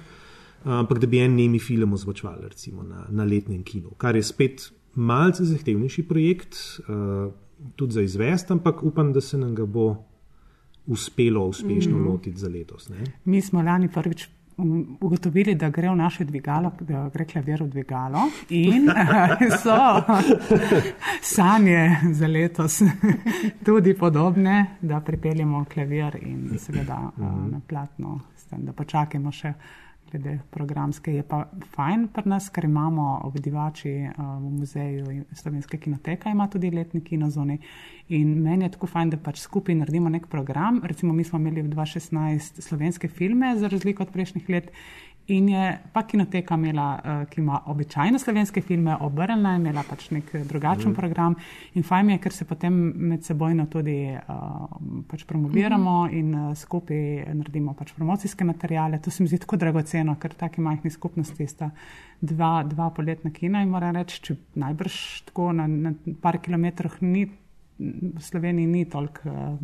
[0.64, 4.70] ampak da bi en nemi film ozvočevali recimo na, na letnem kinu, kar je spet
[4.94, 6.56] malce zahtevnejši projekt,
[6.88, 7.32] uh,
[7.76, 9.96] tudi za izvest, ampak upam, da se nam ga bo
[10.86, 12.06] uspelo uspešno mm.
[12.08, 12.88] lotiti za letos.
[12.88, 13.04] Ne?
[13.24, 14.28] Mi smo lani prvič
[15.00, 18.88] ugotovili, da gre v naše dvigalo, da gre klavir v dvigalo in
[19.62, 19.76] so
[21.22, 22.82] sanje za letos
[23.64, 27.50] tudi podobne, da pripeljemo klavir in seveda mhm.
[27.50, 29.52] na platno, da počakamo še
[30.10, 31.14] glede programske.
[31.14, 31.44] Je pa
[31.74, 37.58] fajn pri nas, ker imamo obdivači uh, v muzeju Slovenske kinoteka, ima tudi letni kinozoni.
[38.08, 40.80] In meni je tako fajn, da pač skupaj naredimo nek program.
[40.84, 44.70] Recimo, mi smo imeli v 2016 slovenske filme, za razliko od prejšnjih let.
[45.28, 50.28] In je pa kinoteka imela, uh, ki ima običajne slovenske filme, obrnjena, imela pač nek
[50.46, 50.94] drugačen mm.
[50.94, 51.34] program.
[51.74, 52.76] In fajn je, ker se potem
[53.10, 54.76] med sebojno tudi uh,
[55.10, 56.18] pač promoviramo mm -hmm.
[56.18, 58.98] in uh, skupaj naredimo pač promocijske materijale.
[58.98, 61.70] To se mi zdi tako dragoceno, ker taki majhni skupnosti sta
[62.20, 67.26] dva, dva poletna kina in moram reči, če najbrž tako na, na par kilometrih ni,
[67.78, 69.20] v Sloveniji ni toliko.
[69.24, 69.58] Uh,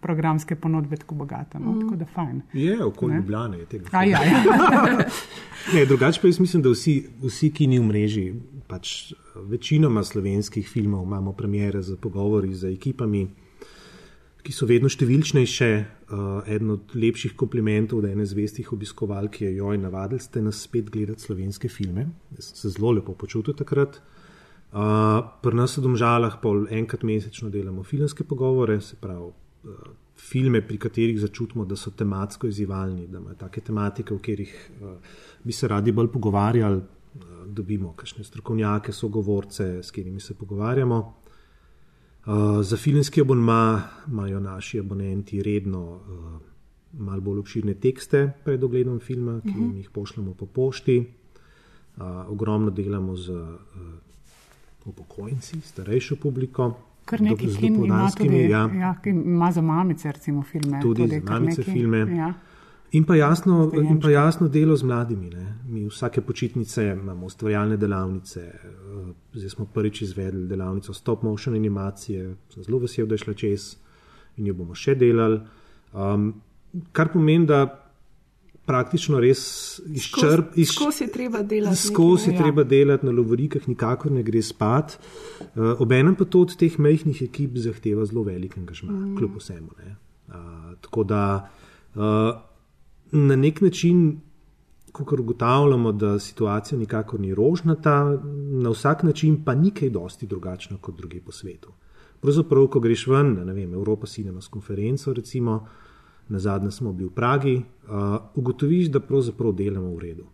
[0.00, 1.58] programske ponudbe tako bogate.
[1.58, 1.72] No?
[1.72, 1.80] Mm.
[1.80, 2.40] Tako da fajn.
[2.52, 3.88] Je, okoli Ljubljana je tega.
[3.92, 4.42] A, ja, ja.
[5.74, 8.24] ne, drugače pa jaz mislim, da vsi, vsi ki ni v mreži,
[8.68, 13.26] pač večinoma slovenskih filmov imamo premjere za pogovori z ekipami,
[14.40, 15.70] ki so vedno številčnejše.
[16.10, 20.64] Uh, eden od lepših komplimentov, da je ene zvestih obiskovalk, je joj, navadili ste nas
[20.64, 22.08] spet gledati slovenske filme.
[22.34, 24.00] Jaz sem se zelo lepo počutil takrat.
[24.70, 29.39] Uh, pri nas v Domžalah pol enkrat mesečno delamo filmske pogovore, se pravi uh,
[30.16, 34.96] filme, pri katerih začutimo, da so tematsko izzivalni, da imajo take tematike, o katerih uh,
[35.44, 41.16] bi se radi bolj pogovarjali, uh, dobimo kakšne strokovnjake, sogovorce, s katerimi se pogovarjamo.
[42.62, 46.00] Za filmski abonma imajo naši abonenti redno
[46.92, 49.76] malo bolj obširne tekste pred ogledom filma, ki uh -huh.
[49.76, 51.12] jih pošljemo po pošti.
[52.28, 53.32] Ogromno delamo z
[54.84, 56.89] upokojenci, starejšo publiko.
[57.10, 58.68] Kar nekaj kin ima tudi, ja.
[58.80, 60.80] Ja, ima za mamice, recimo, filme.
[60.82, 61.98] Tudi, tudi za mamice nekaj, filme.
[62.16, 62.32] Ja.
[62.92, 65.30] In pa, jasno, in pa jasno delo z mladimi.
[65.30, 65.46] Ne.
[65.68, 68.40] Mi vsake počitnice imamo ustvarjalne delavnice.
[68.40, 73.34] Eh, zdaj smo prvič izvedli delavnico stop motion animacije, sem zelo vesel, da je šla
[73.34, 73.76] čez
[74.36, 75.40] in jo bomo še delali.
[75.92, 76.32] Um,
[76.92, 77.89] kar pomeni, da
[78.70, 79.42] praktično res
[79.86, 80.54] izčrp.
[80.70, 81.76] Skozi je treba delati.
[81.82, 82.42] Skozi je ja.
[82.42, 84.96] treba delati na lovorikah, nikakor ne gre spat.
[85.40, 89.18] Uh, Obenem pa to od teh mehkih ekip zahteva zelo velik angažma, mm.
[89.18, 89.70] kljub vsemu.
[89.74, 90.34] Uh,
[90.86, 91.22] tako da
[91.94, 92.02] uh,
[93.12, 94.20] na nek način.
[94.90, 98.18] Ko ugotavljamo, da situacija nikakor ni rožnata,
[98.62, 101.70] na vsak način pa ni kaj dosti drugačna kot druge po svetu.
[102.20, 105.60] Pravzaprav, ko greš ven, na ne vem, Evropa Cinemas konferenco, recimo,
[106.30, 110.26] na zadnje smo bili v Pragi, uh, ugotoviš, da pravzaprav delamo v redu.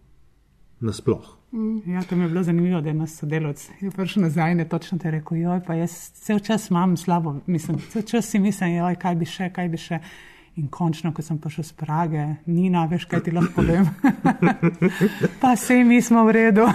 [0.80, 1.36] Nasploh.
[1.86, 4.98] Ja, to mi je bilo zanimivo, da je nas sodelovec prišel nazaj in je točno
[4.98, 8.96] te rekel, joj, pa jaz cel čas imam slabo, mislim, cel čas si mislim, joj,
[9.00, 10.00] kaj bi še, kaj bi še.
[10.56, 13.90] In končno, ko sem prišel z Prage, ni na več, kaj ti lahko povem.
[15.42, 16.64] pa sej mi smo v redu.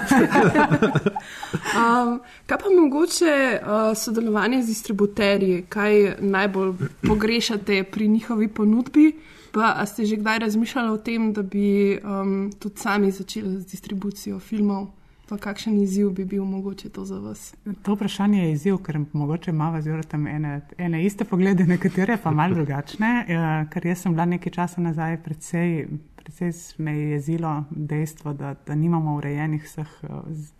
[1.71, 6.71] Um, kaj pa mogoče uh, sodelovanje z distributerji, kaj najbolj
[7.03, 9.05] pogrešate pri njihovi ponudbi?
[9.51, 14.39] Pa ste že kdaj razmišljali o tem, da bi um, tudi sami začeli z distribucijo
[14.39, 14.87] filmov?
[15.31, 17.53] Pa kakšen izziv bi bil mogoče to za vas?
[17.83, 22.33] To vprašanje je izziv, ker mogoče ima z Juratom ene, ene iste poglede, nekatere pa
[22.35, 23.11] malo drugačne.
[23.29, 25.87] Ja, ker jaz sem bila nekaj časa nazaj predvsej.
[26.19, 26.51] Predvsej
[26.83, 29.93] me je jezilo dejstvo, da, da nimamo urejenih vseh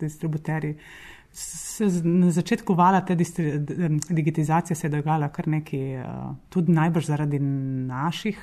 [0.00, 0.78] distributerij.
[1.32, 3.52] Se, na začetku vala te distri,
[4.08, 7.38] digitalizacije se je dogajala kar nekaj, uh, tudi najbrž zaradi
[7.92, 8.40] naših.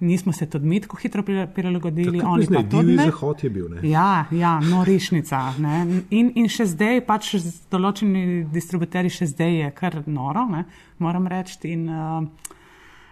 [0.00, 1.22] Nismo se tudi mi tako hitro
[1.54, 3.04] prilagodili, oni pa tudi ne.
[3.04, 3.68] zahod je bil.
[3.68, 3.80] Ne?
[3.88, 5.40] Ja, ja norišnica.
[5.58, 6.02] Ne.
[6.10, 10.64] In, in še zdaj, pač z določeni distributerji, še zdaj je kar noro, ne,
[11.02, 11.58] moram reči.
[11.74, 12.54] In, uh,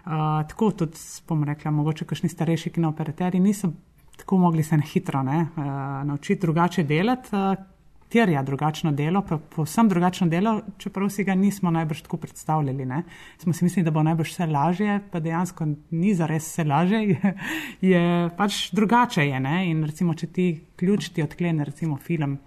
[0.07, 3.73] uh, tako tudi, bom rekla, mogoče kakšni starejši kinooperaterji niso
[4.17, 5.63] tako mogli se na hitro ne, uh,
[6.07, 7.29] naučiti drugače delati.
[7.35, 7.76] Uh,
[8.09, 12.85] Terja drugačno delo, pa povsem drugačno delo, čeprav si ga nismo najbrž tako predstavljali.
[12.85, 13.01] Ne.
[13.37, 17.33] Smo si mislili, da bo najbrž vse lažje, pa dejansko ni zares vse lažje, je,
[17.81, 18.03] je
[18.37, 19.27] pač drugače.
[19.27, 19.57] Je, ne.
[19.69, 20.47] In recimo, če ti
[20.79, 22.37] ključ ti odklene recimo film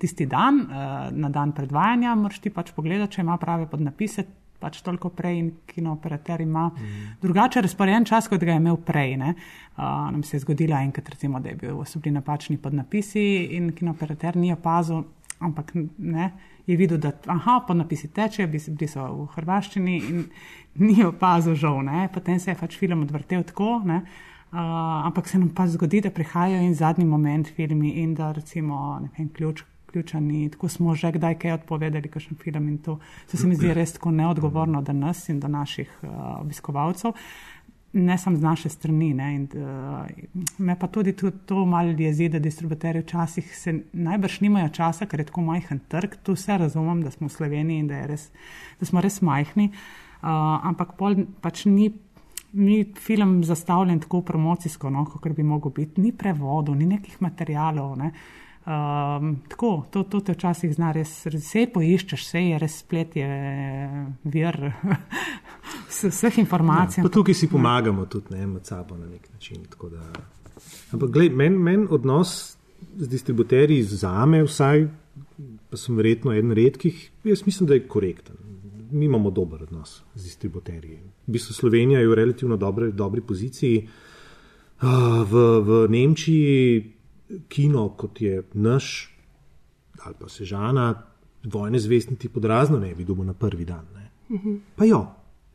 [0.00, 4.24] tisti dan, uh, na dan predvajanja, moraš ti pač pogledati, če ima prave podnapise,
[4.60, 7.06] pač toliko prej in kinooperater ima mm.
[7.22, 9.16] drugače razporejen čas, kot ga je imel prej.
[9.20, 9.34] Ne.
[9.76, 13.72] Uh, nam se je zgodilo enkrat, recimo, da je bil, so bili napačni podnapisi in
[13.76, 15.04] kinooperater ni opazil,
[15.40, 16.30] ampak ne,
[16.66, 20.26] je videl, da aha, podnapisi tečejo, bili so v hrvaščini in
[20.86, 21.80] ni opazil žal.
[21.86, 22.08] Ne.
[22.12, 23.80] Potem se je pač film odvrtel tako.
[23.84, 24.04] Ne.
[24.50, 24.58] Uh,
[25.06, 29.28] ampak se nam pa zgodi, da prihajajo in zadnji moment filmi in da recimo vem,
[29.30, 30.48] ključ vključeni.
[30.50, 32.98] Tako smo že kdaj kaj odpovedali, kakšen film in to.
[33.30, 37.12] To se mi zdi res tako neodgovorno do nas in do naših uh, obiskovalcev.
[37.92, 39.14] Ne samo z naše strani.
[39.14, 40.06] Ne, in, uh,
[40.58, 45.20] me pa tudi to, to malo jezi, da distributerji včasih se najbrž nimajo časa, ker
[45.20, 46.14] je tako majhen trg.
[46.22, 48.30] Tu vse razumem, da smo v Sloveniji in da, res,
[48.80, 49.72] da smo res majhni.
[50.22, 51.90] Uh, ampak pol pač ni.
[52.50, 57.92] Ni film zastavljen tako promocijsko, no, kot bi lahko bil, ni prevodov, ni nekih materijalov.
[57.94, 58.08] Ne.
[58.60, 63.28] Um, tako, to, to te včasih zna res, vse poiščeš, vse je res splet, je
[64.28, 64.58] vir
[65.88, 67.00] vseh informacij.
[67.00, 68.10] Ja, tukaj si pomagamo ja.
[68.12, 69.64] tudi ne, med sabo na nek način.
[69.64, 70.04] Da...
[70.92, 72.58] Ampak meni men odnos
[73.00, 74.84] z distributerji za me, vsaj,
[75.72, 78.36] pa sem verjetno eden redkih, jaz mislim, da je korekten.
[78.92, 81.00] Mi imamo dober odnos z distributerji.
[81.26, 83.86] V bistvu Slovenija je v relativno dobri, dobri poziciji.
[84.80, 86.99] Uh, v, v Nemčiji
[87.48, 89.16] kino, kot je naš,
[90.04, 91.02] ali pa sežana,
[91.44, 93.86] vojne zvestniki pod razno ne bi dobil na prvi dan.
[94.28, 94.58] Uh -huh.
[94.76, 95.06] Pa jo,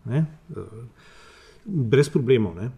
[0.06, 0.26] ne?
[1.66, 2.56] brez problemov.
[2.56, 2.70] Ne?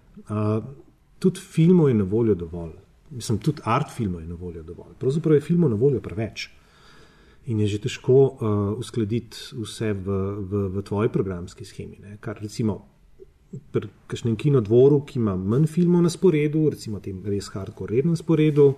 [1.19, 2.73] Tudi filmov je na voljo dovolj,
[3.11, 4.93] mislim, tudi art filmov je na voljo dovolj.
[4.99, 6.49] Pravzaprav je filmov na voljo preveč.
[7.47, 11.99] In je že težko uh, uskladiti vse v, v, v tvoji programski schemi.
[11.99, 12.17] Ne?
[12.19, 12.85] Kar recimo
[13.71, 18.73] pri kažem kinodvoru, ki ima manj filmov na sporedu, recimo tem res hardcore rednem sporedu,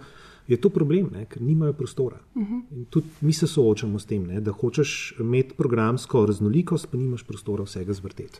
[0.50, 2.18] je to problem, ne, ker nimajo prostora.
[2.36, 2.62] Uh -huh.
[2.72, 7.24] In tudi mi se soočamo s tem, ne, da hočeš imeti programsko raznolikost, pa nimaš
[7.24, 8.40] prostora vsega zvrteti,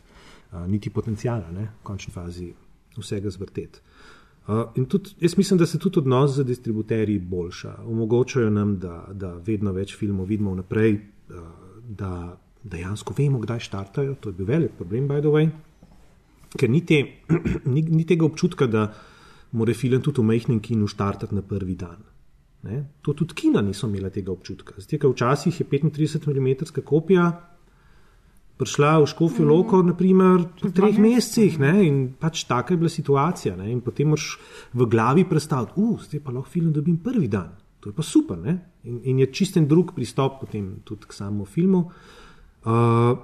[0.52, 2.52] uh, niti potencijala, ne, v končni fazi
[2.96, 3.78] vsega zvrteti.
[4.48, 7.76] Uh, in tudi, jaz mislim, da se tudi odnos z distributerji boljša.
[7.86, 11.36] Omogočajo nam, da, da vedno več filmov vidimo vnaprej, uh,
[11.88, 14.14] da dejansko vemo, kdaj štartajo.
[14.14, 15.50] To je bil velik problem, by the way
[16.56, 17.00] ker ni, te,
[17.74, 18.88] ni, ni tega občutka, da
[19.58, 22.00] mora film tudi v majhnem kinu štartati na prvi dan.
[22.62, 22.82] Ne?
[23.02, 24.76] To tudi kina niso imela tega občutka.
[24.78, 27.30] Zdaj, včasih je 35 mm kopija
[28.60, 29.50] prišla v Škofijo mm.
[29.50, 31.72] Loko, naprimer, v treh mesecih ne?
[31.86, 33.56] in pač taka je bila situacija.
[33.56, 33.70] Ne?
[33.72, 34.36] In potem moraš
[34.76, 37.56] v glavi predstaviti, da zdaj pa lahko film dobim prvi dan.
[37.80, 38.44] To je pa super.
[38.84, 41.86] In, in je čisten drug pristop potem tudi k samemu filmu.
[42.60, 43.16] Uh,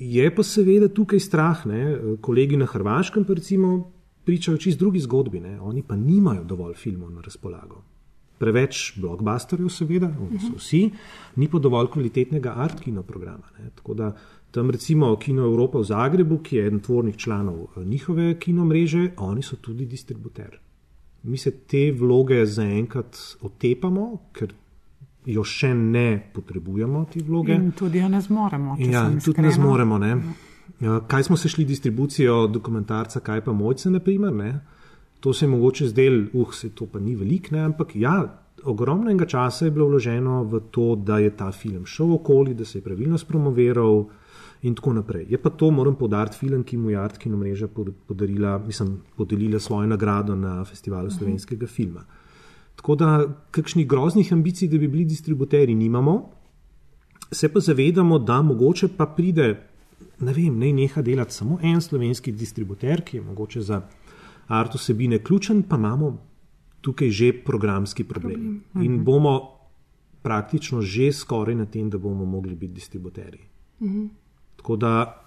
[0.00, 1.80] Je pa seveda tukaj strah, ne?
[2.24, 3.92] kolegi na Hrvaškem, recimo,
[4.24, 5.58] pričajo čist drugi zgodbi, ne?
[5.60, 7.82] oni pa nimajo dovolj filmov na razpolago.
[8.40, 10.08] Preveč blokbusterjev, seveda,
[10.40, 10.86] so vsi,
[11.36, 13.52] ni pa dovolj kvalitetnega art kino programa.
[13.58, 13.68] Ne?
[13.76, 14.14] Tako da
[14.50, 19.10] tam recimo Kino Evropa v Zagrebu, ki je eden tvornih članov eh, njihove kino mreže,
[19.16, 20.58] oni so tudi distributer.
[21.22, 24.54] Mi se te vloge zaenkrat otepamo, ker
[25.26, 27.54] jo še ne potrebujemo, te vloge.
[27.54, 28.76] In tudi jo ne zmoremo.
[28.80, 29.50] Ja, tudi ne iskrena.
[29.50, 29.98] zmoremo.
[29.98, 30.16] Ne?
[30.80, 34.60] Ja, Kaj smo se šli distribucijo dokumentarca, kaj pa mojce, naprimer, ne?
[35.20, 37.60] to se je mogoče zdel, uh, se to pa ni velik, ne?
[37.60, 38.14] ampak ja,
[38.64, 42.64] ogromno enega časa je bilo vloženo v to, da je ta film šel okoli, da
[42.64, 44.06] se je pravilno spromoviral
[44.62, 45.26] in tako naprej.
[45.28, 48.96] Je pa to, moram podariti, film, ki mu je Art Kino mreža pod- podarila, mislim,
[49.16, 52.04] podelila svojo nagrado na festivalu slovenskega filma.
[52.80, 53.08] Tako da
[53.50, 56.30] kakšnih groznih ambicij, da bi bili distributeri, nimamo.
[57.32, 59.66] Se pa zavedamo, da mogoče pa pride,
[60.20, 63.82] ne vem, naj neha delati samo en slovenski distributer, ki je mogoče za
[64.48, 66.16] art vsebine ključen, pa imamo
[66.80, 68.62] tukaj že programski problem.
[68.80, 69.40] In bomo
[70.22, 73.44] praktično že skoraj na tem, da bomo mogli biti distributeri.
[74.56, 75.20] Tako da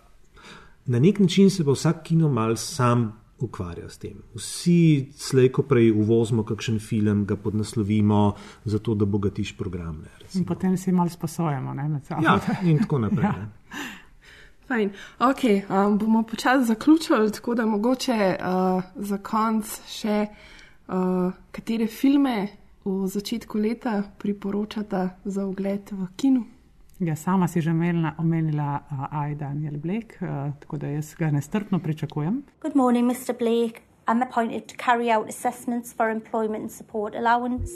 [0.85, 4.21] na nek način se pa vsak kino mal sam ukvarja s tem.
[4.35, 8.33] Vsi slejko prej uvozimo kakšen film, ga podnaslovimo,
[8.65, 9.99] zato da bogatiš program.
[10.03, 10.41] Ne, recimo.
[10.41, 12.23] In potem si malo sposojamo ne, med sabo.
[12.25, 13.23] Ja, in tako naprej.
[13.23, 13.49] Ja.
[14.67, 14.89] Fajn.
[15.19, 20.27] Ok, um, bomo počasi zaključili, tako da mogoče uh, za konc še,
[20.87, 22.47] uh, katere filme
[22.85, 26.45] v začetku leta priporočata za ogled v kinu.
[26.99, 29.35] Ja, sama si že omenila, omenila uh, I.
[29.35, 32.43] Daniel Blake, uh, tako da jaz ga nestrpno pričakujem.
[32.61, 33.33] Good morning, Mr.
[33.33, 33.81] Blake.
[34.07, 37.71] I'm appointed to carry out assessments for employment and support allowance.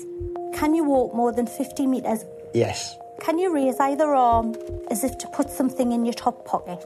[0.60, 2.20] Can you walk more than 50 metres?
[2.54, 2.96] Yes.
[3.26, 4.54] Can you raise either arm
[4.92, 6.84] as if to put something in your top pocket?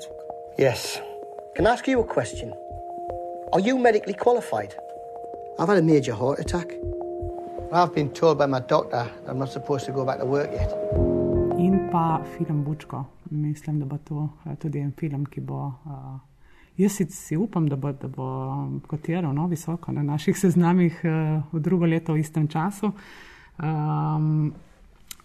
[0.58, 1.00] Yes.
[1.56, 2.54] Can I ask you a question?
[3.52, 4.74] Are you medically qualified?
[5.60, 6.72] I've had a major heart attack.
[7.74, 11.11] I've been told by my doctor I'm not supposed to go back to work yet.
[11.92, 13.06] Pa film Bučko.
[13.30, 15.68] Mislim, da bo to uh, tudi en film, ki bo.
[15.68, 16.20] Uh,
[16.78, 18.28] jaz si, si upam, da bo, da bo
[18.88, 22.92] kotiral no, visoko na naših seznamih uh, v drugo leto v istem času.
[23.60, 24.54] Um,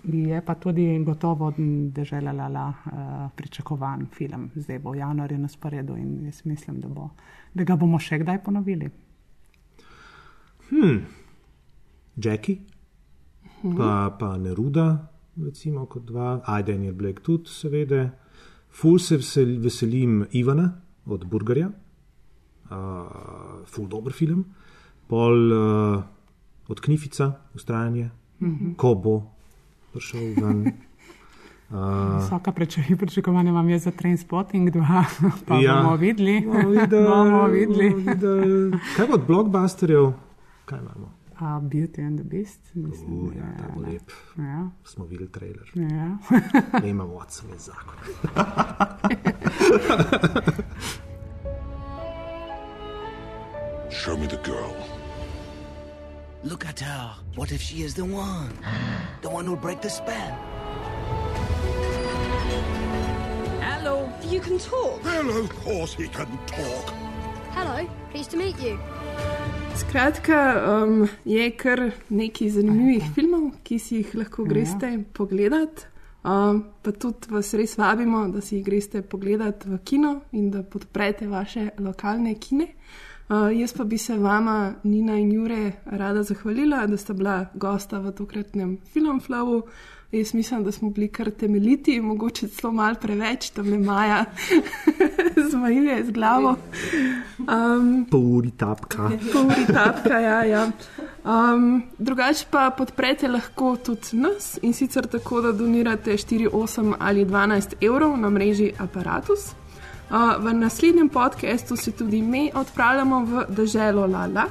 [0.02, 1.52] je pa tudi gotovo
[1.94, 4.50] dežela Lala uh, pričakovan film.
[4.54, 7.10] Zdaj bo v januarju na sporedu in jaz mislim, da, bo,
[7.54, 8.90] da ga bomo še kdaj ponovili.
[10.70, 11.04] Hmm.
[12.16, 12.58] Jackie,
[13.76, 18.10] pa, pa Neruda, recimo, kot dva, aj Daniel Blake tudi, seveda.
[18.70, 20.70] Ful se vesel, veselim Ivana
[21.06, 21.70] od Burgerja,
[22.70, 22.76] uh,
[23.66, 24.44] ful dober film,
[25.08, 26.02] pol uh,
[26.68, 28.10] od Knifica, ustrajanje,
[28.40, 28.76] mm -hmm.
[28.76, 29.22] ko bo
[29.92, 30.72] prišel ven.
[31.70, 32.52] Uh, Vsaka
[32.98, 35.04] pričakovanja imam jaz za Trainspotting 2,
[35.46, 35.82] pa Ja.
[35.82, 36.40] bomo videli.
[36.46, 37.90] bomo videli, bomo videli.
[37.90, 38.78] bomo videli.
[38.96, 40.12] Kaj od blockbusterjev?
[40.64, 41.15] Kaj imamo?
[41.40, 43.30] Uh, Beauty and the Beast, mislim.
[43.30, 44.10] Da ja, je- ta bo lep.
[44.38, 45.70] Ja, Smo videli trailer.
[45.74, 46.18] ja.
[46.82, 47.94] Ne imamo Watson je zakon.
[53.90, 54.74] Show me the girl.
[56.44, 57.14] Look at her.
[57.34, 58.50] What if she is the one?
[59.22, 60.32] The one who'll break the spell?
[63.60, 64.08] Hello.
[64.22, 65.02] You can talk.
[65.04, 66.94] Well, of course he can talk.
[67.56, 68.78] Hello, pleased to meet you.
[69.76, 70.38] Skratka,
[70.84, 75.84] um, je kar nekaj zanimivih filmov, ki si jih lahko greste pogledat.
[76.26, 80.62] Um, pa tudi vas res vabimo, da si jih greste pogledat v kino in da
[80.62, 82.70] podprete vaše lokalne kine.
[82.72, 87.98] Uh, jaz pa bi se vama, Nina in Jure, rada zahvalila, da sta bila gosta
[87.98, 89.62] v tokratnem Filmflowu.
[90.12, 94.24] Jaz mislim, da smo bili kar temeljiti, mogoče celo malo preveč, tam le Maja
[95.50, 96.56] zmajuje z glavo.
[97.38, 99.10] Um, Pol uri tapka.
[99.32, 100.44] Pol uri tapka, ja.
[100.44, 100.70] ja.
[101.24, 107.24] Um, drugače pa podprete lahko tudi nas in sicer tako, da donirate 4, 8 ali
[107.24, 109.54] 12 evrov na mreži Apparatus.
[110.10, 114.44] V naslednjem podkastu se tudi mi odpravljamo v deželo Lala.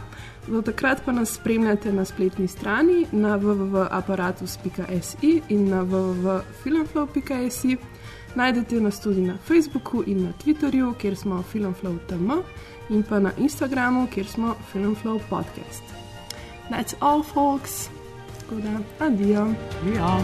[0.47, 7.77] Do takrat pa nas spremljate na spletni strani na www.apparatus.si in na www.filmflow.si.
[8.35, 12.31] Najdete nas tudi na Facebooku in na Twitterju, kjer smo filmflow.tm
[12.89, 15.83] in pa na Instagramu, kjer smo filmflow podcast.
[16.69, 17.89] That's all, folks.
[18.39, 19.47] Tako da, adijo.
[19.95, 20.19] ja.